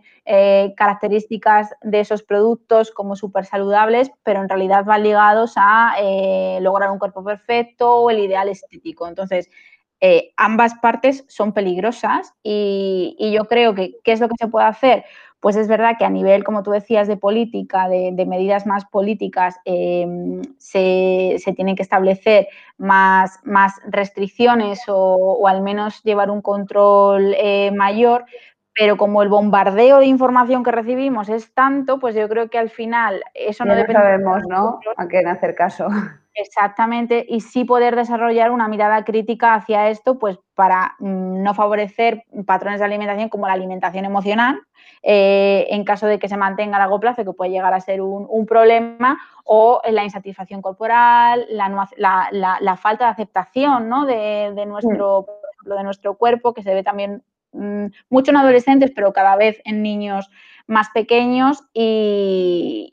características 0.78 1.74
de 1.82 2.02
esos 2.02 2.22
productos 2.22 2.92
como 2.92 3.16
súper 3.16 3.46
saludables, 3.46 4.12
pero 4.22 4.42
en 4.42 4.50
realidad 4.50 4.86
van 4.86 5.02
ligados 5.02 5.54
a 5.56 5.96
lograr 6.62 6.92
un 6.92 7.00
cuerpo 7.00 7.24
perfecto 7.24 7.96
o 7.96 8.12
el 8.12 8.20
ideal 8.20 8.48
estético. 8.48 9.08
Entonces, 9.08 9.50
ambas 10.38 10.76
partes 10.76 11.26
son 11.28 11.52
peligrosas 11.52 12.34
y 12.44 13.32
yo 13.34 13.46
creo 13.46 13.74
que, 13.74 13.96
¿qué 14.04 14.12
es 14.14 14.20
lo 14.20 14.30
que 14.30 14.36
se 14.40 14.48
puede 14.48 14.68
hacer? 14.68 15.04
Pues 15.42 15.56
es 15.56 15.68
verdad 15.68 15.96
que 15.98 16.06
a 16.06 16.10
nivel, 16.10 16.44
como 16.44 16.62
tú 16.62 16.72
decías, 16.72 17.08
de 17.08 17.18
política, 17.18 17.90
de, 17.90 18.26
medidas 18.28 18.68
más 18.68 18.86
políticas, 18.86 19.60
em, 19.66 20.42
se, 20.60 21.36
tienen 21.56 21.76
que 21.76 21.82
establecer 21.82 22.48
más, 22.78 23.40
más 23.44 23.74
restricciones 23.88 24.84
o, 24.88 25.48
al 25.48 25.62
menos 25.64 26.04
llevar 26.04 26.30
un 26.30 26.42
control 26.44 27.34
eh, 27.38 27.72
mayor, 27.72 28.26
pero 28.76 28.98
como 28.98 29.24
el 29.24 29.30
bombardeo 29.30 29.98
de 29.98 30.06
información 30.06 30.64
que 30.64 30.72
recibimos 30.72 31.28
es 31.28 31.52
tanto, 31.54 32.00
pues 32.00 32.14
yo 32.14 32.30
creo 32.30 32.50
que 32.50 32.60
al 32.60 32.70
final 32.70 33.24
eso 33.34 33.66
no, 33.66 33.74
depende. 33.74 34.00
sabemos, 34.00 34.44
¿no? 34.48 34.80
A 34.96 35.08
quién 35.08 35.28
hacer 35.28 35.56
caso. 35.56 35.88
Exactamente, 36.34 37.26
y 37.28 37.42
sí 37.42 37.66
poder 37.66 37.96
desarrollar 37.98 38.52
una 38.52 38.70
mirada 38.70 39.04
crítica 39.04 39.54
hacia 39.54 39.90
esto, 39.90 40.18
pues 40.18 40.40
para 40.56 40.96
mm, 41.00 41.44
no 41.44 41.54
favorecer 41.54 42.24
patrones 42.46 42.80
de 42.80 42.86
alimentación 42.86 43.28
como 43.28 43.48
la 43.48 43.54
alimentación 43.54 44.06
emocional, 44.06 44.62
eh, 45.04 45.68
en 45.72 45.84
caso 45.84 46.08
de 46.08 46.20
que 46.20 46.30
se 46.30 46.38
mantenga 46.38 46.78
a 46.78 46.80
largo 46.80 47.02
plazo, 47.02 47.26
que 47.26 47.34
puede 47.34 47.52
llegar 47.52 47.74
a 47.74 47.82
ser 47.82 48.02
un, 48.02 48.46
problema, 48.46 49.20
o 49.44 49.82
la 49.90 50.06
insatisfacción 50.06 50.62
corporal, 50.62 51.46
la, 51.50 52.78
falta 52.78 53.06
de 53.06 53.12
aceptación 53.12 53.90
¿no? 53.90 54.06
de, 54.06 54.66
nuestro, 54.66 55.26
de 55.66 55.84
nuestro 55.84 56.18
cuerpo, 56.18 56.54
que 56.54 56.64
se 56.64 56.74
ve 56.74 56.84
también 56.84 57.24
mm, 57.52 57.88
mucho 58.10 58.32
en 58.32 58.38
adolescentes, 58.38 58.92
pero 58.96 59.12
cada 59.12 59.36
vez 59.36 59.62
en 59.66 59.84
niños 59.84 60.30
más 60.72 60.90
pequeños 60.90 61.64
y, 61.74 62.88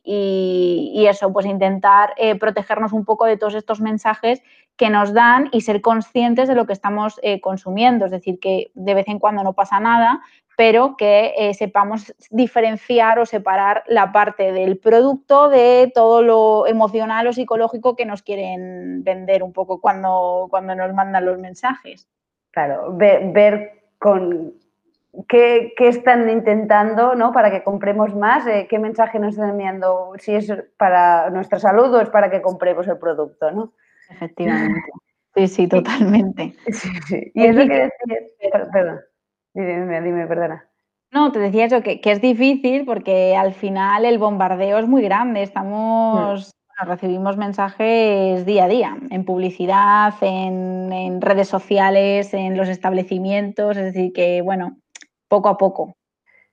eso, 1.09 1.33
pues 1.33 1.47
intentar 1.47 2.13
eh, 2.19 2.35
protegernos 2.35 2.93
un 2.93 3.07
poco 3.07 3.25
de 3.25 3.39
todos 3.39 3.55
estos 3.55 3.81
mensajes 3.81 4.43
que 4.77 4.91
nos 4.91 5.15
dan 5.15 5.49
y 5.53 5.63
ser 5.63 5.81
conscientes 5.81 6.49
de 6.49 6.55
lo 6.55 6.67
que 6.67 6.75
estamos 6.75 7.19
eh, 7.23 7.41
consumiendo. 7.41 8.05
Es 8.05 8.11
decir, 8.11 8.39
que 8.41 8.71
de 8.75 8.93
vez 8.93 9.09
en 9.09 9.19
cuando 9.19 9.43
no 9.43 9.55
pasa 9.55 9.81
nada, 9.81 10.21
pero 10.55 10.97
que 10.99 11.33
eh, 11.39 11.55
sepamos 11.55 12.15
diferenciar 12.31 13.19
o 13.21 13.25
separar 13.25 13.85
la 13.87 14.13
parte 14.13 14.53
del 14.53 14.77
producto 14.77 15.49
de 15.49 15.91
todo 15.95 16.21
lo 16.21 16.67
emocional 16.67 17.27
o 17.27 17.33
psicológico 17.33 17.97
que 17.97 18.05
nos 18.05 18.23
quieren 18.23 19.03
vender 19.03 19.43
un 19.43 19.55
poco 19.55 19.81
cuando, 19.81 20.49
cuando 20.51 20.75
nos 20.75 20.93
mandan 20.93 21.25
los 21.25 21.39
mensajes. 21.39 22.07
Claro, 22.51 22.95
ver 22.97 23.85
con 23.99 24.53
qué, 25.29 25.73
están 25.79 26.29
intentando 26.29 27.15
¿no? 27.15 27.33
para 27.33 27.51
que 27.51 27.63
compremos 27.63 28.15
más, 28.15 28.47
eh, 28.47 28.67
qué 28.69 28.79
mensaje 28.79 29.19
nos 29.19 29.35
están 29.35 29.51
enviando, 29.51 30.13
si 30.19 30.35
es 30.35 30.53
para 30.77 31.31
nuestra 31.31 31.59
salud 31.59 31.95
o 31.95 32.01
es 32.01 32.11
para 32.11 32.31
que 32.31 32.43
compremos 32.43 32.87
el 32.89 32.99
producto, 32.99 33.51
¿no? 33.51 33.73
Efectivamente. 34.11 34.81
Sí, 35.35 35.49
sí, 35.49 35.69
totalmente. 35.69 36.55
Y 37.35 37.47
es, 37.47 37.55
lo 37.55 37.67
que 37.67 37.91
decías, 38.01 38.69
perdón, 38.73 39.01
dime, 39.55 40.01
dime, 40.03 40.27
perdona. 40.27 40.69
No, 41.11 41.33
te 41.33 41.39
decía 41.39 41.65
eso, 41.65 41.83
que, 41.83 42.01
es 42.03 42.21
difícil 42.21 42.85
porque 42.85 43.35
al 43.37 43.55
final 43.55 44.05
el 44.05 44.19
bombardeo 44.19 44.79
es 44.79 44.87
muy 44.87 45.03
grande, 45.03 45.43
estamos, 45.43 46.55
mm. 46.81 46.87
recibimos 46.87 47.37
mensajes 47.37 48.45
día 48.45 48.65
a 48.65 48.69
día, 48.69 48.99
en 49.11 49.25
publicidad, 49.25 50.15
en, 50.21 50.93
en 50.93 51.21
redes 51.21 51.49
sociales, 51.49 52.35
en 52.35 52.57
los 52.57 52.69
establecimientos, 52.69 53.77
es 53.77 53.95
decir, 53.95 54.13
que 54.13 54.43
bueno, 54.43 54.77
poco 55.29 55.49
a 55.49 55.57
poco. 55.57 55.95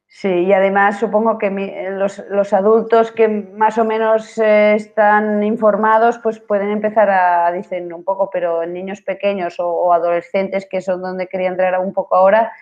Sí, 0.07 0.29
y 0.29 0.53
además 0.53 0.99
supongo 0.99 1.38
que 1.38 1.49
los, 1.91 2.53
adultos 2.53 3.11
que 3.11 3.27
más 3.27 3.77
o 3.77 3.85
menos 3.85 4.38
eh, 4.38 4.75
están 4.75 5.43
informados, 5.43 6.19
pues 6.19 6.39
pueden 6.39 6.69
empezar 6.69 7.09
a, 7.09 7.51
dicen 7.51 7.91
un 7.91 8.03
poco, 8.03 8.29
pero 8.31 8.63
en 8.63 8.73
niños 8.73 9.01
pequeños 9.01 9.55
o, 9.59 9.91
adolescentes, 9.91 10.67
que 10.69 10.79
son 10.81 11.01
donde 11.01 11.27
quería 11.27 11.49
entrar 11.49 11.77
un 11.79 11.91
poco 11.91 12.15
ahora, 12.15 12.53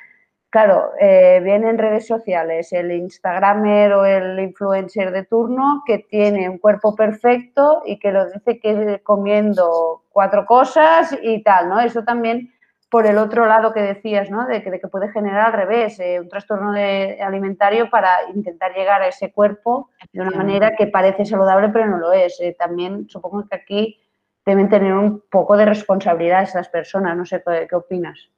claro, 0.50 0.94
eh, 1.00 1.42
vienen 1.44 1.78
redes 1.78 2.08
sociales 2.08 2.72
el 2.74 2.92
Instagramer 2.92 3.94
o 3.94 4.06
el 4.06 4.40
influencer 4.40 5.12
de 5.12 5.26
turno 5.26 5.84
que 5.86 6.00
tiene 6.00 6.50
un 6.50 6.58
cuerpo 6.58 6.96
perfecto 6.96 7.84
y 7.86 8.00
que 8.00 8.12
lo 8.12 8.32
dice 8.32 8.60
que 8.60 9.02
comiendo 9.04 10.04
cuatro 10.10 10.46
cosas 10.46 11.16
y 11.22 11.44
tal, 11.44 11.70
¿no? 11.70 11.80
Eso 11.82 12.04
también 12.04 12.52
por 12.94 13.08
el 13.08 13.18
otro 13.18 13.48
lado 13.48 13.74
que 13.74 13.82
decías, 13.82 14.30
¿no? 14.30 14.46
De 14.46 14.62
que, 14.62 14.88
puede 14.88 15.12
generar 15.12 15.48
al 15.48 15.54
revés, 15.54 16.00
eh, 16.00 16.20
un 16.20 16.30
trastorno 16.30 16.74
alimentario 16.74 17.90
para 17.90 18.30
intentar 18.32 18.72
llegar 18.76 19.02
a 19.02 19.08
ese 19.08 19.32
cuerpo 19.32 19.90
de 20.12 20.22
una 20.22 20.30
manera 20.30 20.76
que 20.76 20.86
parece 20.86 21.26
saludable 21.26 21.70
pero 21.70 21.88
no 21.88 21.98
lo 21.98 22.14
es. 22.14 22.40
Eh, 22.40 22.56
también 22.56 23.10
supongo 23.10 23.48
que 23.50 23.56
aquí 23.56 24.00
deben 24.46 24.70
tener 24.70 24.94
un 24.94 25.24
poco 25.28 25.58
de 25.58 25.66
responsabilidad 25.66 26.44
esas 26.44 26.70
personas, 26.70 27.18
no 27.18 27.26
sé 27.26 27.44
qué 27.68 27.76
opinas. 27.76 28.30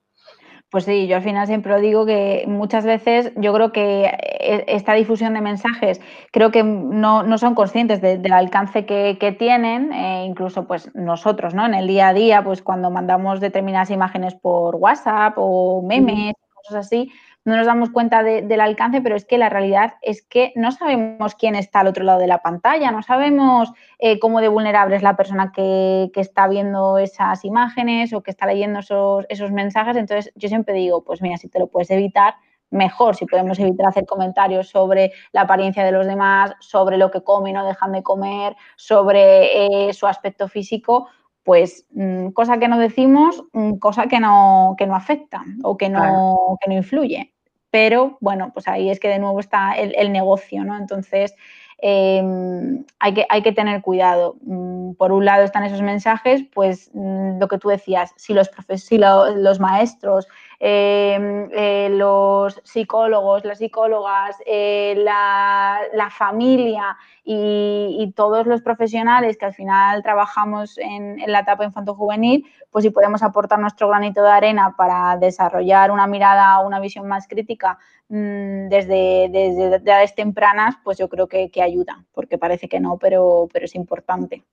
Pues 0.76 0.84
sí, 0.84 1.08
yo 1.08 1.16
al 1.16 1.24
final 1.24 1.48
siempre 1.48 1.72
lo 1.72 1.80
digo 1.80 2.06
que 2.06 2.44
muchas 2.50 2.84
veces 2.84 3.32
yo 3.38 3.54
creo 3.54 3.72
que 3.72 4.08
e, 4.08 4.66
esta 4.68 4.94
difusión 4.94 5.34
de 5.34 5.40
mensajes 5.40 6.02
creo 6.34 6.52
que 6.52 6.64
no, 6.64 7.38
son 7.38 7.56
conscientes 7.56 8.02
del 8.02 8.34
alcance 8.34 8.86
que, 8.86 9.36
tienen, 9.40 9.94
e 9.94 10.26
incluso 10.26 10.68
pues 10.68 10.94
nosotros, 10.94 11.54
¿no? 11.54 11.66
En 11.66 11.76
el 11.76 11.88
día 11.88 12.10
a 12.10 12.14
día, 12.14 12.44
pues 12.44 12.62
cuando 12.62 12.92
mandamos 12.92 13.40
determinadas 13.40 13.90
imágenes 13.90 14.36
por 14.36 14.76
WhatsApp 14.76 15.36
o 15.38 15.82
memes, 15.82 16.34
cosas 16.54 16.86
así, 16.88 17.10
no 17.46 17.56
nos 17.56 17.68
damos 17.68 17.92
cuenta 17.92 18.24
del 18.24 18.60
alcance, 18.60 19.02
pero 19.02 19.16
es 19.16 19.24
que 19.24 19.38
la 19.38 19.50
realidad 19.50 19.94
es 20.02 20.24
que 20.24 20.52
no 20.56 20.72
sabemos 20.72 21.36
quién 21.36 21.54
está 21.54 21.82
al 21.82 21.88
otro 21.88 22.04
lado 22.04 22.20
de 22.20 22.26
la 22.26 22.40
pantalla, 22.40 22.92
no 22.92 23.04
sabemos 23.04 23.72
eh, 24.00 24.18
cómo 24.20 24.42
de 24.42 24.48
vulnerable 24.48 24.96
es 24.96 25.04
la 25.04 25.16
persona 25.16 25.52
que, 25.52 26.10
está 26.16 26.48
viendo 26.48 26.98
esas 26.98 27.46
imágenes 27.46 28.14
o 28.14 28.24
que 28.24 28.32
está 28.32 28.48
leyendo 28.48 28.80
esos, 28.80 29.26
esos 29.30 29.52
mensajes. 29.52 29.96
Entonces, 29.96 30.34
yo 30.36 30.50
siempre 30.50 30.74
digo, 30.74 31.04
pues 31.04 31.22
mira, 31.22 31.38
si 31.38 31.48
te 31.48 31.60
lo 31.60 31.68
puedes 31.68 31.92
evitar, 31.92 32.34
mejor, 32.72 33.16
si 33.16 33.28
podemos 33.28 33.60
evitar 33.60 33.88
hacer 33.88 34.08
comentarios 34.08 34.70
sobre 34.70 35.12
la 35.32 35.42
apariencia 35.42 35.84
de 35.84 35.92
los 35.92 36.08
demás, 36.08 36.54
sobre 36.60 36.98
lo 36.98 37.12
que 37.12 37.22
comen 37.22 37.58
o 37.58 37.66
dejan 37.66 37.92
de 37.92 38.02
comer, 38.02 38.56
sobre 38.76 39.90
eh, 39.90 39.94
su 39.94 40.08
aspecto 40.08 40.48
físico, 40.48 41.10
pues 41.44 41.86
mm, 41.92 42.30
cosa 42.30 42.58
que 42.58 42.68
no 42.68 42.80
decimos, 42.80 43.44
mm, 43.54 43.76
cosa 43.76 44.08
que 44.08 44.20
no, 44.20 44.74
que 44.80 44.88
no 44.88 44.96
afecta 44.96 45.44
o 45.64 45.78
que 45.78 45.90
no, 45.90 46.58
que 46.60 46.72
no 46.72 46.78
influye 46.78 47.35
pero 47.76 48.18
bueno, 48.22 48.52
pues 48.54 48.70
ahí 48.70 48.90
es 48.90 49.02
que 49.02 49.10
de 49.10 49.20
nuevo 49.20 49.38
está 49.42 49.74
el, 49.74 50.14
negocio, 50.14 50.64
¿no? 50.64 50.78
Entonces, 50.78 51.36
em, 51.78 52.86
hay, 53.00 53.14
que, 53.14 53.26
hay 53.30 53.42
que 53.42 53.52
tener 53.52 53.82
cuidado. 53.82 54.36
Mm, 54.42 54.94
por 54.94 55.12
un 55.12 55.26
lado 55.26 55.44
están 55.44 55.64
esos 55.64 55.82
mensajes, 55.82 56.44
pues 56.54 56.90
mm, 56.94 57.40
lo 57.40 57.48
que 57.48 57.58
tú 57.58 57.70
decías, 57.70 58.12
si 58.16 58.34
los, 58.34 58.50
si 58.76 58.98
los 58.98 59.60
maestros, 59.60 60.28
Em, 60.60 61.50
eh, 61.52 61.90
los 61.92 62.62
psicólogos, 62.64 63.44
las 63.44 63.58
psicólogas, 63.58 64.38
eh, 64.46 64.96
la, 64.98 66.10
familia 66.10 66.98
y, 67.24 68.14
todos 68.16 68.48
los 68.48 68.62
profesionales 68.62 69.38
que 69.38 69.46
al 69.46 69.54
final 69.54 70.02
trabajamos 70.02 70.78
en, 70.78 71.18
la 71.28 71.40
etapa 71.40 71.66
infanto-juvenil, 71.66 72.46
pues 72.72 72.84
si 72.84 72.90
podemos 72.90 73.22
aportar 73.24 73.60
nuestro 73.60 73.90
granito 73.90 74.24
de 74.24 74.30
arena 74.32 74.76
para 74.78 75.18
desarrollar 75.18 75.92
una 75.92 76.08
mirada, 76.08 76.60
una 76.62 76.80
visión 76.80 77.08
más 77.08 77.28
crítica 77.28 77.78
mm, 78.10 78.70
desde, 78.70 79.28
desde 79.30 79.76
edades 79.76 80.16
tempranas, 80.16 80.76
pues 80.84 80.98
yo 80.98 81.10
creo 81.10 81.28
que 81.28 81.50
ayuda, 81.66 82.06
porque 82.14 82.38
parece 82.38 82.68
que 82.70 82.80
no, 82.80 82.98
pero, 82.98 83.48
pero 83.52 83.66
es 83.66 83.76
importante. 83.76 84.44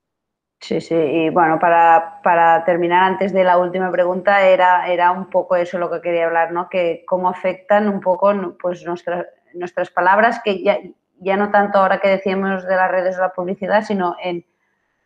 Sí, 0.61 0.81
sí, 0.81 0.95
y 0.95 1.31
bueno, 1.31 1.59
para, 1.59 2.63
terminar 2.65 3.03
antes 3.03 3.33
de 3.33 3.43
la 3.43 3.59
última 3.59 3.91
pregunta, 3.91 4.47
era, 4.47 4.87
era 4.87 5.11
un 5.11 5.29
poco 5.29 5.57
eso 5.57 5.77
lo 5.79 5.91
que 5.91 6.01
quería 6.01 6.27
hablar, 6.27 6.53
¿no? 6.53 6.69
Que 6.69 7.05
cómo 7.07 7.29
afectan 7.29 7.89
un 7.89 8.01
poco 8.01 8.33
pues, 8.61 8.85
nuestras, 8.85 9.27
nuestras 9.55 9.91
palabras, 9.91 10.41
que 10.45 10.63
ya, 10.63 10.79
ya 11.19 11.37
no 11.37 11.51
tanto 11.51 11.79
ahora 11.79 12.01
que 12.01 12.09
decíamos 12.09 12.65
de 12.65 12.77
las 12.77 12.91
redes 12.91 13.17
de 13.17 13.23
la 13.23 13.33
publicidad, 13.33 13.83
sino 13.83 14.15
en 14.23 14.45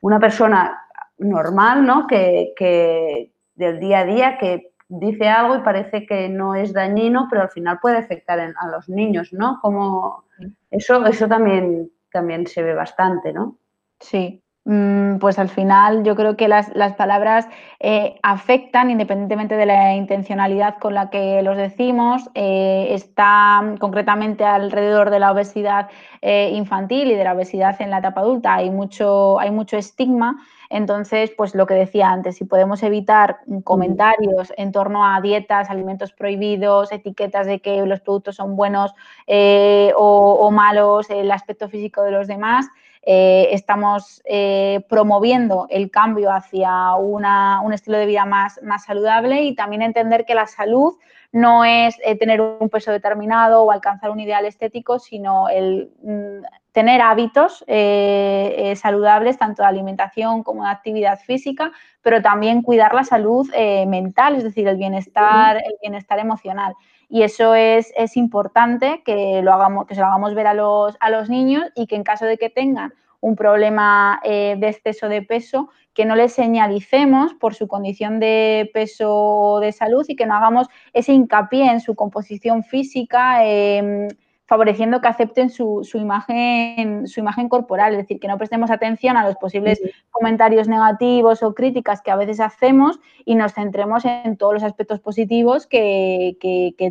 una 0.03 0.21
persona 0.21 0.83
normal, 1.17 1.87
¿no? 1.87 2.07
Que, 2.07 2.53
que 2.55 3.33
del 3.55 3.81
día 3.81 4.01
a 4.01 4.05
día, 4.05 4.39
que 4.39 4.73
dice 4.89 5.29
algo 5.29 5.57
y 5.57 5.61
parece 5.61 6.07
que 6.07 6.29
no 6.29 6.55
es 6.55 6.73
dañino, 6.73 7.27
pero 7.31 7.43
al 7.43 7.51
final 7.51 7.79
puede 7.81 7.99
afectar 7.99 8.39
a 8.39 8.69
los 8.69 8.89
niños, 8.89 9.33
¿no? 9.33 9.59
Como 9.61 10.25
eso, 10.71 11.05
eso 11.07 11.29
también, 11.29 11.91
también 12.17 12.47
se 12.47 12.63
ve 12.63 12.75
bastante, 12.75 13.33
¿no? 13.33 13.59
Sí, 14.01 14.43
Mm, 14.69 15.19
pues 15.19 15.39
al 15.39 15.49
final 15.49 16.03
yo 16.03 16.17
creo 16.17 16.37
que 16.37 16.49
las, 16.49 16.69
palabras 16.97 17.47
eh, 17.79 18.19
afectan 18.25 18.91
independientemente 18.91 19.55
de 19.57 19.65
la 19.65 19.95
intencionalidad 19.95 20.79
con 20.79 20.93
la 20.93 21.09
que 21.09 21.41
los 21.43 21.57
decimos. 21.57 22.29
Eh, 22.35 22.89
está 22.91 23.77
concretamente 23.79 24.45
alrededor 24.45 25.11
de 25.11 25.21
la 25.21 25.31
obesidad 25.31 25.89
eh, 26.21 26.51
infantil 26.53 27.13
y 27.13 27.15
de 27.15 27.23
la 27.23 27.35
obesidad 27.35 27.81
en 27.81 27.91
la 27.91 27.99
etapa 27.99 28.23
adulta. 28.23 28.55
Hay 28.55 28.71
mucho, 28.71 29.39
hay 29.39 29.53
mucho 29.53 29.77
estigma 29.77 30.45
Entonces, 30.71 31.31
pues 31.37 31.55
lo 31.55 31.67
que 31.67 31.75
decía 31.75 32.11
antes, 32.11 32.37
si 32.37 32.45
podemos 32.45 32.83
evitar 32.83 33.39
comentarios 33.65 34.53
en 34.57 34.73
torno 34.73 35.07
a 35.07 35.21
dietas, 35.21 35.71
alimentos 35.71 36.13
prohibidos, 36.13 36.93
etiquetas 36.93 37.47
de 37.47 37.61
que 37.61 37.85
los 37.87 38.01
productos 38.01 38.37
son 38.37 38.57
buenos 38.57 38.93
eh, 39.27 39.93
o, 39.97 40.51
malos, 40.51 41.11
el 41.11 41.31
aspecto 41.31 41.69
físico 41.69 42.03
de 42.03 42.11
los 42.11 42.27
demás, 42.27 42.67
eh, 43.03 43.49
estamos 43.53 44.21
eh, 44.25 44.85
promoviendo 44.89 45.67
el 45.71 45.93
cambio 45.93 46.33
hacia 46.33 46.95
un 46.97 47.73
estilo 47.73 47.99
de 47.99 48.07
vida 48.07 48.25
más, 48.25 48.61
más 48.65 48.85
saludable 48.85 49.43
y 49.45 49.55
también 49.55 49.83
entender 49.83 50.25
que 50.25 50.35
la 50.35 50.49
salud 50.49 50.95
no 51.31 51.65
es 51.65 51.97
tener 52.19 52.41
un 52.41 52.69
peso 52.71 52.91
determinado 52.91 53.63
o 53.63 53.71
alcanzar 53.71 54.11
un 54.11 54.21
ideal 54.21 54.47
estético, 54.47 54.99
sino 54.99 55.49
el 55.49 55.93
mm, 56.03 56.45
tener 56.77 57.01
hábitos 57.01 57.65
eh, 57.69 58.55
eh, 58.59 58.77
saludables, 58.77 59.39
tanto 59.39 59.63
de 59.63 59.69
alimentación 59.69 60.43
como 60.43 60.65
de 60.65 60.69
actividad 60.69 61.19
física, 61.19 61.73
pero 62.03 62.21
también 62.21 62.61
cuidar 62.61 62.93
la 62.93 63.03
salud 63.03 63.51
eh, 63.55 63.87
mental, 63.87 64.37
es 64.37 64.45
decir, 64.45 64.69
el 64.69 64.77
bienestar, 64.77 65.57
el 65.57 65.77
bienestar 65.81 66.19
emocional. 66.19 66.75
Y 67.09 67.23
eso 67.23 67.55
es, 67.55 67.95
importante 68.17 69.03
que, 69.07 69.41
lo 69.41 69.55
hagamos, 69.55 69.87
que 69.87 69.95
se 69.95 70.03
lo 70.03 70.09
hagamos 70.09 70.35
ver 70.35 70.49
a 70.49 70.53
los, 70.53 70.99
a 71.01 71.09
los 71.09 71.31
niños 71.31 71.65
y 71.75 71.87
que 71.87 71.97
en 71.97 72.05
caso 72.05 72.27
de 72.27 72.37
que 72.37 72.51
tengan 72.51 72.93
un 73.21 73.37
problema 73.37 74.21
de 74.23 74.69
exceso 74.69 75.09
de 75.09 75.23
peso, 75.23 75.71
que 75.95 76.05
no 76.05 76.15
les 76.15 76.35
señalicemos 76.35 77.33
por 77.33 77.55
su 77.55 77.69
condición 77.69 78.21
de 78.21 78.71
peso 78.75 79.15
o 79.15 79.61
de 79.61 79.73
salud 79.73 80.05
y 80.09 80.15
que 80.15 80.27
no 80.27 80.35
hagamos 80.35 80.69
ese 80.93 81.15
hincapié 81.15 81.71
en 81.71 81.81
su 81.81 81.95
composición 81.95 82.65
física 82.65 83.47
em, 83.47 84.09
favoreciendo 84.47 85.01
que 85.01 85.09
acepten 85.09 85.51
su, 85.51 85.83
imagen, 85.95 87.07
su 87.09 87.21
imagen 87.21 87.49
corporal, 87.49 87.93
es 87.93 87.99
decir, 87.99 88.21
que 88.21 88.29
no 88.29 88.39
prestemos 88.39 88.71
atención 88.71 89.17
a 89.17 89.25
los 89.27 89.37
posibles 89.37 89.81
comentarios 90.11 90.69
negativos 90.69 91.43
o 91.43 91.55
críticas 91.55 92.01
que 92.01 92.11
a 92.11 92.17
veces 92.17 92.41
hacemos 92.41 93.01
y 93.25 93.35
nos 93.35 93.55
centremos 93.55 94.05
en 94.05 94.37
todos 94.37 94.55
los 94.55 94.63
aspectos 94.63 95.01
positivos 95.01 95.67
que, 95.67 96.37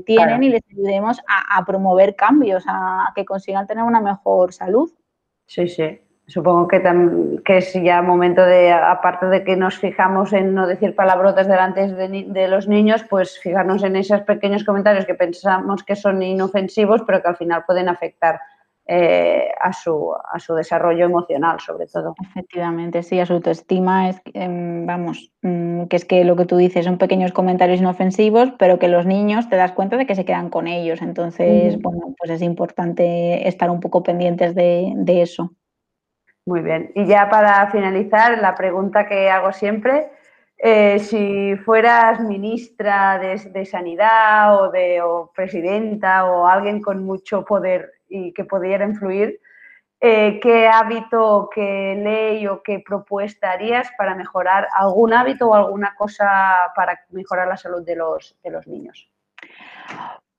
tienen 0.05 0.43
y 0.43 0.49
les 0.49 0.63
ayudemos 0.69 1.19
a, 1.27 1.57
a 1.57 1.65
promover 1.65 2.15
cambios, 2.15 2.63
a 2.67 3.11
que 3.15 3.25
consigan 3.25 3.67
tener 3.67 3.83
una 3.83 4.01
mejor 4.01 4.53
salud. 4.53 4.91
Sí, 5.47 5.67
sí. 5.67 6.01
Supongo 6.27 6.67
que, 6.67 6.81
que 7.45 7.57
es 7.57 7.73
ya 7.73 8.01
momento 8.01 8.43
de, 8.43 8.71
aparte 8.71 9.27
de 9.27 9.43
que 9.43 9.55
nos 9.55 9.77
fijamos 9.77 10.33
en 10.33 10.55
no 10.55 10.65
decir 10.65 10.95
palabrotas 10.95 11.47
delante 11.47 11.87
de, 11.87 12.47
los 12.47 12.67
niños, 12.67 13.03
pues 13.07 13.37
fijarnos 13.39 13.83
en 13.83 13.95
esos 13.95 14.21
pequeños 14.21 14.63
comentarios 14.63 15.05
que 15.05 15.13
pensamos 15.13 15.83
que 15.83 15.95
son 15.95 16.23
inofensivos, 16.23 17.03
pero 17.05 17.21
que 17.21 17.27
al 17.27 17.37
final 17.37 17.63
pueden 17.67 17.89
afectar 17.89 18.39
eh, 18.87 19.49
a, 19.61 19.71
su, 19.71 20.13
a 20.13 20.39
su 20.39 20.55
desarrollo 20.55 21.05
emocional, 21.05 21.59
sobre 21.59 21.85
todo. 21.85 22.15
Efectivamente, 22.19 23.03
sí, 23.03 23.19
a 23.19 23.27
su 23.27 23.33
autoestima 23.33 24.09
es, 24.09 24.19
em, 24.33 24.85
vamos, 24.87 25.31
mm, 25.43 25.85
que 25.85 25.95
es 25.95 26.05
que 26.05 26.23
lo 26.23 26.35
que 26.35 26.45
tú 26.45 26.57
dices 26.57 26.85
son 26.85 26.97
pequeños 26.97 27.33
comentarios 27.33 27.79
inofensivos, 27.79 28.51
pero 28.57 28.79
que 28.79 28.87
los 28.87 29.05
niños 29.05 29.47
te 29.47 29.57
das 29.57 29.73
cuenta 29.73 29.97
de 29.97 30.07
que 30.07 30.15
se 30.15 30.25
quedan 30.25 30.49
con 30.49 30.67
ellos. 30.67 31.03
Entonces, 31.03 31.79
bueno, 31.79 32.15
pues 32.17 32.31
es 32.31 32.41
importante 32.41 33.47
estar 33.47 33.69
un 33.69 33.79
poco 33.79 34.01
pendientes 34.01 34.55
de, 34.55 34.93
de 34.95 35.21
eso. 35.21 35.51
Muy 36.45 36.61
bien. 36.61 36.91
Y 36.93 37.05
ya 37.07 37.29
para 37.29 37.69
finalizar, 37.71 38.37
la 38.37 38.53
pregunta 38.55 39.07
que 39.07 39.29
hago 39.31 39.51
siempre, 39.51 40.11
eh, 40.57 40.99
si 40.99 41.55
fueras 41.57 42.19
ministra 42.19 43.17
de, 43.19 43.65
Sanidad 43.65 44.55
o, 44.61 44.71
de, 44.71 45.01
presidenta 45.35 46.25
o 46.25 46.47
alguien 46.47 46.81
con 46.81 47.03
mucho 47.03 47.43
poder 47.43 47.93
y 48.07 48.31
que 48.31 48.45
pudiera 48.45 48.85
influir, 48.85 49.39
eh, 49.99 50.39
¿qué 50.39 50.67
hábito, 50.67 51.49
qué 51.53 51.99
ley 52.01 52.45
o 52.47 52.61
qué 52.61 52.83
propuesta 52.85 53.51
harías 53.51 53.89
para 53.97 54.13
mejorar 54.13 54.67
algún 54.73 55.13
hábito 55.13 55.47
o 55.49 55.55
alguna 55.55 55.95
cosa 55.95 56.71
para 56.75 56.99
mejorar 57.09 57.47
la 57.47 57.57
salud 57.57 57.83
de 57.83 57.95
los, 57.95 58.37
de 58.43 58.51
los 58.51 58.67
niños? 58.67 59.09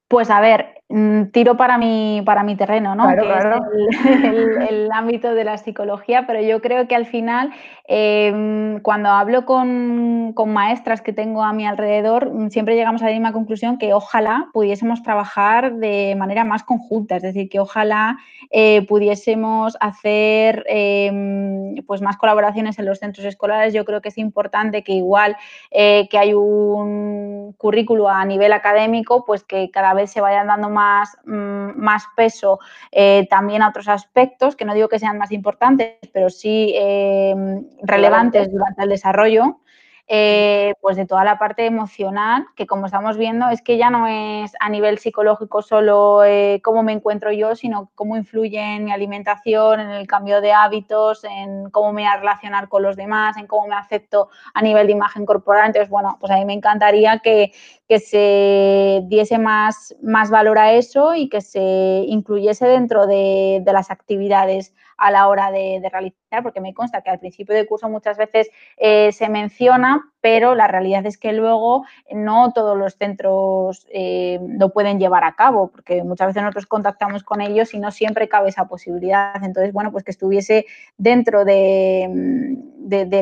Pues 0.08 0.30
a 0.30 0.40
ver, 0.40 0.82
mm, 0.88 1.30
tiro 1.32 1.56
para 1.56 1.78
mi, 1.78 2.22
para 2.24 2.44
mi 2.44 2.54
terreno, 2.54 2.94
¿no? 2.94 3.08
que 3.08 3.14
es 3.14 3.44
el, 4.70 4.92
ámbito 4.92 5.34
de 5.34 5.42
la 5.42 5.58
psicología, 5.58 6.28
pero 6.28 6.40
yo 6.40 6.62
creo 6.62 6.86
que 6.86 6.94
al 6.94 7.06
final, 7.06 7.50
em, 7.88 8.80
cuando 8.82 9.08
hablo 9.08 9.44
con, 9.44 10.32
maestras 10.46 11.00
que 11.00 11.12
tengo 11.12 11.42
a 11.42 11.52
mi 11.52 11.66
alrededor, 11.66 12.30
mm, 12.32 12.50
siempre 12.50 12.76
llegamos 12.76 13.02
a 13.02 13.06
la 13.06 13.12
misma 13.12 13.32
conclusión 13.32 13.78
que 13.78 13.94
ojalá 13.94 14.48
pudiésemos 14.52 15.02
trabajar 15.02 15.74
de 15.74 16.14
manera 16.16 16.44
más 16.44 16.62
conjunta, 16.62 17.16
es 17.16 17.22
decir, 17.24 17.48
que 17.48 17.58
ojalá 17.58 18.18
eh, 18.52 18.86
pudiésemos 18.86 19.76
hacer 19.80 20.64
em, 20.68 21.74
pues 21.84 22.00
más 22.00 22.16
colaboraciones 22.16 22.78
en 22.78 22.86
los 22.86 23.00
centros 23.00 23.26
escolares. 23.26 23.74
Yo 23.74 23.84
creo 23.84 24.00
que 24.00 24.10
es 24.10 24.18
importante 24.18 24.84
que 24.84 24.92
igual 24.92 25.36
eh, 25.72 26.06
que 26.10 26.18
hay 26.18 26.32
un 26.32 27.54
currículo 27.58 28.08
a 28.08 28.24
nivel 28.24 28.52
académico, 28.52 29.24
pues 29.24 29.42
que 29.42 29.70
cada 29.70 29.94
vez 29.96 30.12
se 30.12 30.20
vayan 30.20 30.46
dando 30.46 30.70
más, 30.70 31.16
mm, 31.24 31.76
más 31.76 32.04
peso 32.14 32.60
eh, 32.92 33.26
también 33.28 33.62
a 33.62 33.68
otros 33.68 33.88
aspectos, 33.88 34.54
que 34.54 34.64
no 34.64 34.74
digo 34.74 34.88
que 34.88 35.00
sean 35.00 35.18
más 35.18 35.32
importantes, 35.32 35.96
pero 36.12 36.30
sí 36.30 36.72
eh, 36.76 37.34
relevantes 37.82 38.52
durante 38.52 38.84
el 38.84 38.88
desarrollo. 38.90 39.60
Eh, 40.08 40.74
pues 40.80 40.96
de 40.96 41.04
toda 41.04 41.24
la 41.24 41.36
parte 41.36 41.66
emocional, 41.66 42.46
que 42.54 42.64
como 42.64 42.86
estamos 42.86 43.16
viendo 43.16 43.48
es 43.48 43.60
que 43.60 43.76
ya 43.76 43.90
no 43.90 44.06
es 44.06 44.52
a 44.60 44.68
nivel 44.68 44.98
psicológico 44.98 45.62
solo 45.62 46.22
eh, 46.22 46.60
cómo 46.62 46.84
me 46.84 46.92
encuentro 46.92 47.32
yo, 47.32 47.56
sino 47.56 47.90
cómo 47.96 48.16
influye 48.16 48.60
en 48.60 48.84
mi 48.84 48.92
alimentación, 48.92 49.80
en 49.80 49.90
el 49.90 50.06
cambio 50.06 50.40
de 50.40 50.52
hábitos, 50.52 51.24
en 51.24 51.70
cómo 51.70 51.92
me 51.92 52.02
voy 52.02 52.10
a 52.10 52.18
relacionar 52.18 52.68
con 52.68 52.84
los 52.84 52.94
demás, 52.94 53.36
en 53.36 53.48
cómo 53.48 53.66
me 53.66 53.74
acepto 53.74 54.28
a 54.54 54.62
nivel 54.62 54.86
de 54.86 54.92
imagen 54.92 55.26
corporal. 55.26 55.66
Entonces, 55.66 55.90
bueno, 55.90 56.18
pues 56.20 56.30
a 56.30 56.36
mí 56.36 56.44
me 56.44 56.52
encantaría 56.54 57.18
que, 57.18 57.52
se 57.98 59.02
diese 59.06 59.38
más, 59.38 59.96
más 60.02 60.30
valor 60.30 60.58
a 60.58 60.72
eso 60.72 61.14
y 61.14 61.28
que 61.28 61.40
se 61.40 61.60
incluyese 62.06 62.66
dentro 62.66 63.06
de, 63.08 63.60
de 63.64 63.72
las 63.72 63.90
actividades 63.90 64.72
a 64.96 65.10
la 65.10 65.28
hora 65.28 65.50
de, 65.50 65.86
realizar, 65.90 66.42
porque 66.42 66.60
me 66.60 66.74
consta 66.74 67.02
que 67.02 67.10
al 67.10 67.18
principio 67.18 67.54
del 67.54 67.66
curso 67.66 67.88
muchas 67.88 68.16
veces 68.16 68.50
eh, 68.76 69.12
se 69.12 69.28
menciona, 69.28 70.12
pero 70.26 70.56
la 70.56 70.66
realidad 70.66 71.06
es 71.06 71.18
que 71.18 71.32
luego 71.32 71.84
no 72.10 72.52
todos 72.52 72.76
los 72.76 72.96
centros 72.96 73.86
eh, 73.92 74.40
lo 74.58 74.70
pueden 74.70 74.98
llevar 74.98 75.22
a 75.22 75.36
cabo, 75.36 75.68
porque 75.68 76.02
muchas 76.02 76.26
veces 76.26 76.42
nosotros 76.42 76.66
contactamos 76.66 77.22
con 77.22 77.40
ellos 77.40 77.72
y 77.74 77.78
no 77.78 77.92
siempre 77.92 78.28
cabe 78.28 78.48
esa 78.48 78.66
posibilidad. 78.66 79.36
Entonces, 79.44 79.72
bueno, 79.72 79.92
pues 79.92 80.02
que 80.02 80.10
estuviese 80.10 80.66
dentro 80.98 81.44
de, 81.44 82.58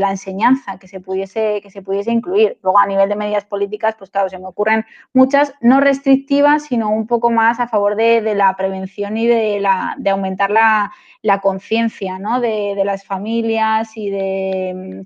la 0.01 0.11
enseñanza, 0.11 0.79
que 0.79 0.89
se, 0.89 0.99
pudiese, 0.99 1.61
que 1.63 1.69
se 1.69 1.83
pudiese 1.83 2.11
incluir. 2.11 2.57
Luego, 2.63 2.79
a 2.79 2.87
nivel 2.87 3.11
de 3.11 3.17
medidas 3.17 3.45
políticas, 3.45 3.97
pues 3.99 4.09
claro, 4.09 4.31
se 4.31 4.39
me 4.39 4.47
ocurren 4.47 4.87
muchas, 5.13 5.53
no 5.61 5.81
restrictivas, 5.81 6.63
sino 6.63 6.89
un 6.89 7.07
poco 7.07 7.31
más 7.31 7.61
a 7.61 7.69
favor 7.69 7.97
de, 7.97 8.35
la 8.35 8.57
prevención 8.57 9.19
y 9.19 9.27
de, 9.27 9.63
aumentar 10.11 10.51
la, 10.51 10.91
conciencia 11.43 12.19
¿no? 12.19 12.41
de, 12.41 12.73
de 12.75 12.85
las 12.87 13.05
familias 13.05 13.95
y 13.95 14.09
de 14.09 15.05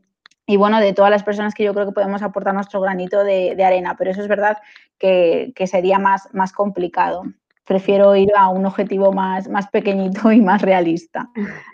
y 0.48 0.56
bueno, 0.56 0.80
de 0.80 0.94
todas 0.94 1.10
las 1.10 1.22
personas 1.22 1.52
que 1.54 1.62
yo 1.62 1.74
creo 1.74 1.84
que 1.84 1.92
podemos 1.92 2.22
aportar 2.22 2.54
nuestro 2.54 2.80
granito 2.80 3.22
de, 3.22 3.62
arena, 3.62 3.96
pero 3.98 4.10
eso 4.10 4.22
es 4.22 4.28
verdad 4.28 4.56
que, 4.98 5.52
sería 5.66 5.98
más, 5.98 6.26
más 6.32 6.52
complicado. 6.52 7.24
Prefiero 7.66 8.16
ir 8.16 8.30
a 8.34 8.48
un 8.48 8.64
objetivo 8.64 9.12
más, 9.12 9.46
más 9.46 9.68
pequeñito 9.68 10.32
y 10.32 10.40
más 10.40 10.62
realista. 10.62 11.28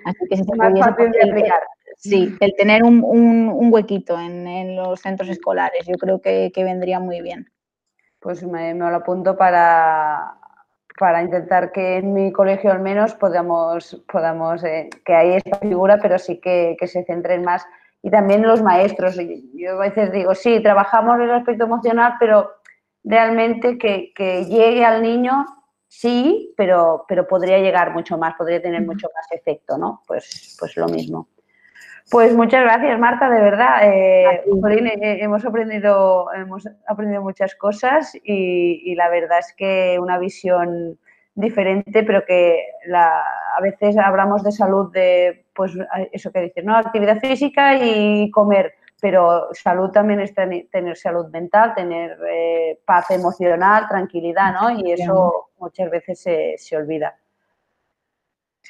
Así 0.05 0.19
que 0.29 0.37
si 0.39 0.43
se 0.43 0.57
más 0.57 0.77
fácil 0.77 1.13
de 1.13 1.31
aplicar. 1.31 1.61
Sí, 1.99 2.35
el 2.41 2.53
tener 2.57 2.83
un, 2.83 3.69
huequito 3.73 4.19
en, 4.19 4.75
los 4.75 5.01
centros 5.01 5.29
escolares, 5.29 5.87
yo 5.87 5.95
creo 5.97 6.21
que, 6.21 6.51
vendría 6.57 6.99
muy 6.99 7.21
bien. 7.21 7.47
Pues 8.19 8.43
me, 8.43 8.75
lo 8.75 8.87
apunto 8.87 9.37
para, 9.37 10.35
para 10.99 11.23
intentar 11.23 11.71
que 11.71 11.99
en 11.99 12.13
mi 12.13 12.33
colegio 12.33 12.73
al 12.73 12.81
menos 12.81 13.15
podamos, 13.15 14.05
podamos 14.11 14.65
eh, 14.65 14.91
que 15.05 15.15
hay 15.15 15.35
esta 15.35 15.61
figura, 15.61 15.99
pero 16.03 16.19
sí 16.19 16.41
que, 16.41 16.77
que 16.77 16.89
se 16.89 17.05
centren 17.05 17.43
más 17.43 17.65
y 18.05 18.11
también 18.11 18.43
los 18.43 18.62
maestros. 18.62 19.19
Yo 19.55 19.73
a 19.73 19.79
veces 19.79 20.12
digo, 20.12 20.35
sí, 20.35 20.62
trabajamos 20.62 21.19
el 21.21 21.31
aspecto 21.31 21.64
emocional, 21.64 22.17
pero 22.21 22.51
realmente 23.03 23.79
que, 23.79 24.45
llegue 24.45 24.85
al 24.85 25.03
niño, 25.03 25.47
sí, 25.88 26.53
pero, 26.55 27.07
pero 27.09 27.27
podría 27.27 27.59
llegar 27.61 27.95
mucho 27.95 28.19
más, 28.19 28.35
podría 28.35 28.61
tener 28.61 28.83
mucho 28.83 29.09
más 29.14 29.33
efecto, 29.33 29.79
¿no? 29.79 30.03
Pues, 30.07 30.55
pues 30.61 30.77
lo 30.77 30.87
mismo. 30.87 31.29
Pues 32.11 32.35
muchas 32.35 32.62
gracias, 32.64 33.01
Marta, 33.01 33.31
de 33.31 33.40
verdad. 33.40 33.88
Eh, 33.88 34.43
eh, 34.45 35.19
hemos, 35.23 35.43
aprendido, 35.47 36.31
hemos 36.35 36.69
aprendido 36.87 37.23
muchas 37.23 37.55
cosas 37.55 38.14
y, 38.23 38.83
y, 38.85 38.95
la 38.97 39.09
verdad 39.09 39.38
es 39.38 39.55
que 39.57 39.99
una 39.99 40.19
visión 40.19 40.99
diferente, 41.35 42.03
pero 42.03 42.25
que 42.25 42.66
a 42.92 43.61
veces 43.61 43.97
hablamos 43.99 44.42
de 44.42 44.53
salud 44.53 44.92
de, 44.92 45.47
pues 45.55 45.73
eso 46.12 46.33
que 46.33 46.42
dices, 46.42 46.64
¿no? 46.64 46.77
Actividad 46.77 47.18
física 47.20 47.77
y 47.77 48.31
comer, 48.31 48.75
pero 49.01 49.49
salud 49.53 49.90
también 49.90 50.20
es 50.20 50.33
tener 50.35 50.97
salud 50.97 51.27
mental, 51.31 51.75
tener 51.75 52.16
eh, 52.31 52.79
paz 52.85 53.11
emocional, 53.11 53.87
tranquilidad, 53.88 54.55
¿no? 54.55 54.70
Y 54.70 54.92
eso 54.92 55.51
muchas 55.59 55.90
veces 55.90 56.20
se, 56.20 56.55
se 56.57 56.77
olvida. 56.77 57.16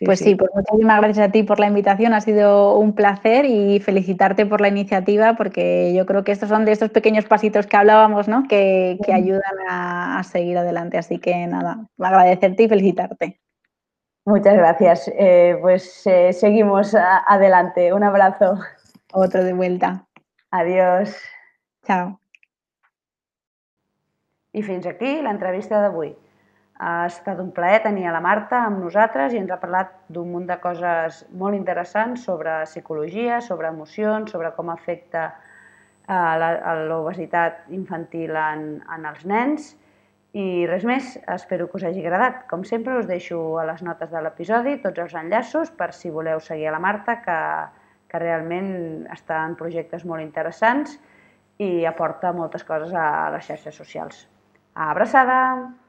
Pues 0.04 0.18
sí. 0.18 0.34
pues 0.34 0.50
muchísimas 0.54 1.00
gracias 1.00 1.28
a 1.28 1.32
ti 1.32 1.42
por 1.42 1.60
la 1.60 1.66
invitación, 1.66 2.14
ha 2.14 2.20
sido 2.20 2.76
un 2.78 2.94
placer 2.94 3.44
y 3.44 3.78
felicitarte 3.80 4.46
por 4.46 4.60
la 4.60 4.68
iniciativa 4.68 5.34
porque 5.34 5.92
yo 5.94 6.04
creo 6.06 6.24
que 6.24 6.32
estos 6.32 6.48
son 6.48 6.64
de 6.64 6.72
estos 6.72 6.90
pequeños 6.90 7.26
pasitos 7.26 7.66
que 7.66 7.76
hablábamos, 7.76 8.26
¿no? 8.26 8.44
Que, 8.48 8.98
ayudan 9.12 9.42
a, 9.68 10.22
seguir 10.24 10.58
adelante. 10.58 10.98
Así 10.98 11.18
que 11.18 11.46
nada, 11.46 11.86
agradecerte 11.98 12.64
y 12.64 12.68
felicitarte. 12.68 13.40
Muchas 14.24 14.56
gracias. 14.56 15.10
Eh, 15.16 15.58
pues 15.60 16.06
eh, 16.06 16.32
seguimos 16.32 16.94
adelante. 16.94 17.92
Un 17.92 18.02
abrazo. 18.02 18.58
Otro 19.12 19.44
de 19.44 19.52
vuelta. 19.52 20.06
Adiós. 20.50 21.16
Chao. 21.86 22.18
I 24.54 24.62
fins 24.62 24.86
aquí 24.86 25.20
l'entrevista 25.20 25.80
d'avui. 25.82 26.14
Ha 26.82 27.06
estat 27.06 27.38
un 27.38 27.52
plaer 27.54 27.84
tenir 27.84 28.08
a 28.10 28.12
la 28.12 28.20
Marta 28.24 28.64
amb 28.66 28.80
nosaltres 28.82 29.32
i 29.32 29.38
ens 29.38 29.52
ha 29.54 29.60
parlat 29.62 29.92
d'un 30.10 30.32
munt 30.32 30.48
de 30.48 30.56
coses 30.58 31.20
molt 31.30 31.54
interessants 31.54 32.24
sobre 32.26 32.64
psicologia, 32.66 33.38
sobre 33.40 33.70
emocions, 33.70 34.32
sobre 34.34 34.50
com 34.56 34.72
afecta 34.72 35.28
eh, 36.08 36.82
l'obesitat 36.88 37.70
infantil 37.70 38.34
en, 38.40 38.66
en 38.90 39.06
els 39.06 39.22
nens. 39.24 39.70
I 40.34 40.66
res 40.66 40.82
més, 40.82 41.12
espero 41.30 41.68
que 41.70 41.78
us 41.78 41.86
hagi 41.86 42.02
agradat. 42.02 42.42
Com 42.50 42.64
sempre, 42.66 42.98
us 42.98 43.06
deixo 43.06 43.38
a 43.62 43.68
les 43.70 43.84
notes 43.86 44.10
de 44.10 44.24
l'episodi 44.24 44.80
tots 44.82 44.98
els 44.98 45.14
enllaços 45.14 45.70
per 45.70 45.92
si 45.94 46.10
voleu 46.10 46.42
seguir 46.42 46.66
a 46.72 46.74
la 46.74 46.82
Marta, 46.82 47.20
que, 47.22 47.38
que 48.10 48.22
realment 48.24 49.06
està 49.14 49.44
en 49.46 49.54
projectes 49.54 50.02
molt 50.02 50.26
interessants 50.26 50.98
i 51.62 51.86
aporta 51.86 52.34
moltes 52.34 52.66
coses 52.66 52.90
a 52.98 53.30
les 53.36 53.46
xarxes 53.46 53.78
socials. 53.78 54.26
Abraçada! 54.74 55.83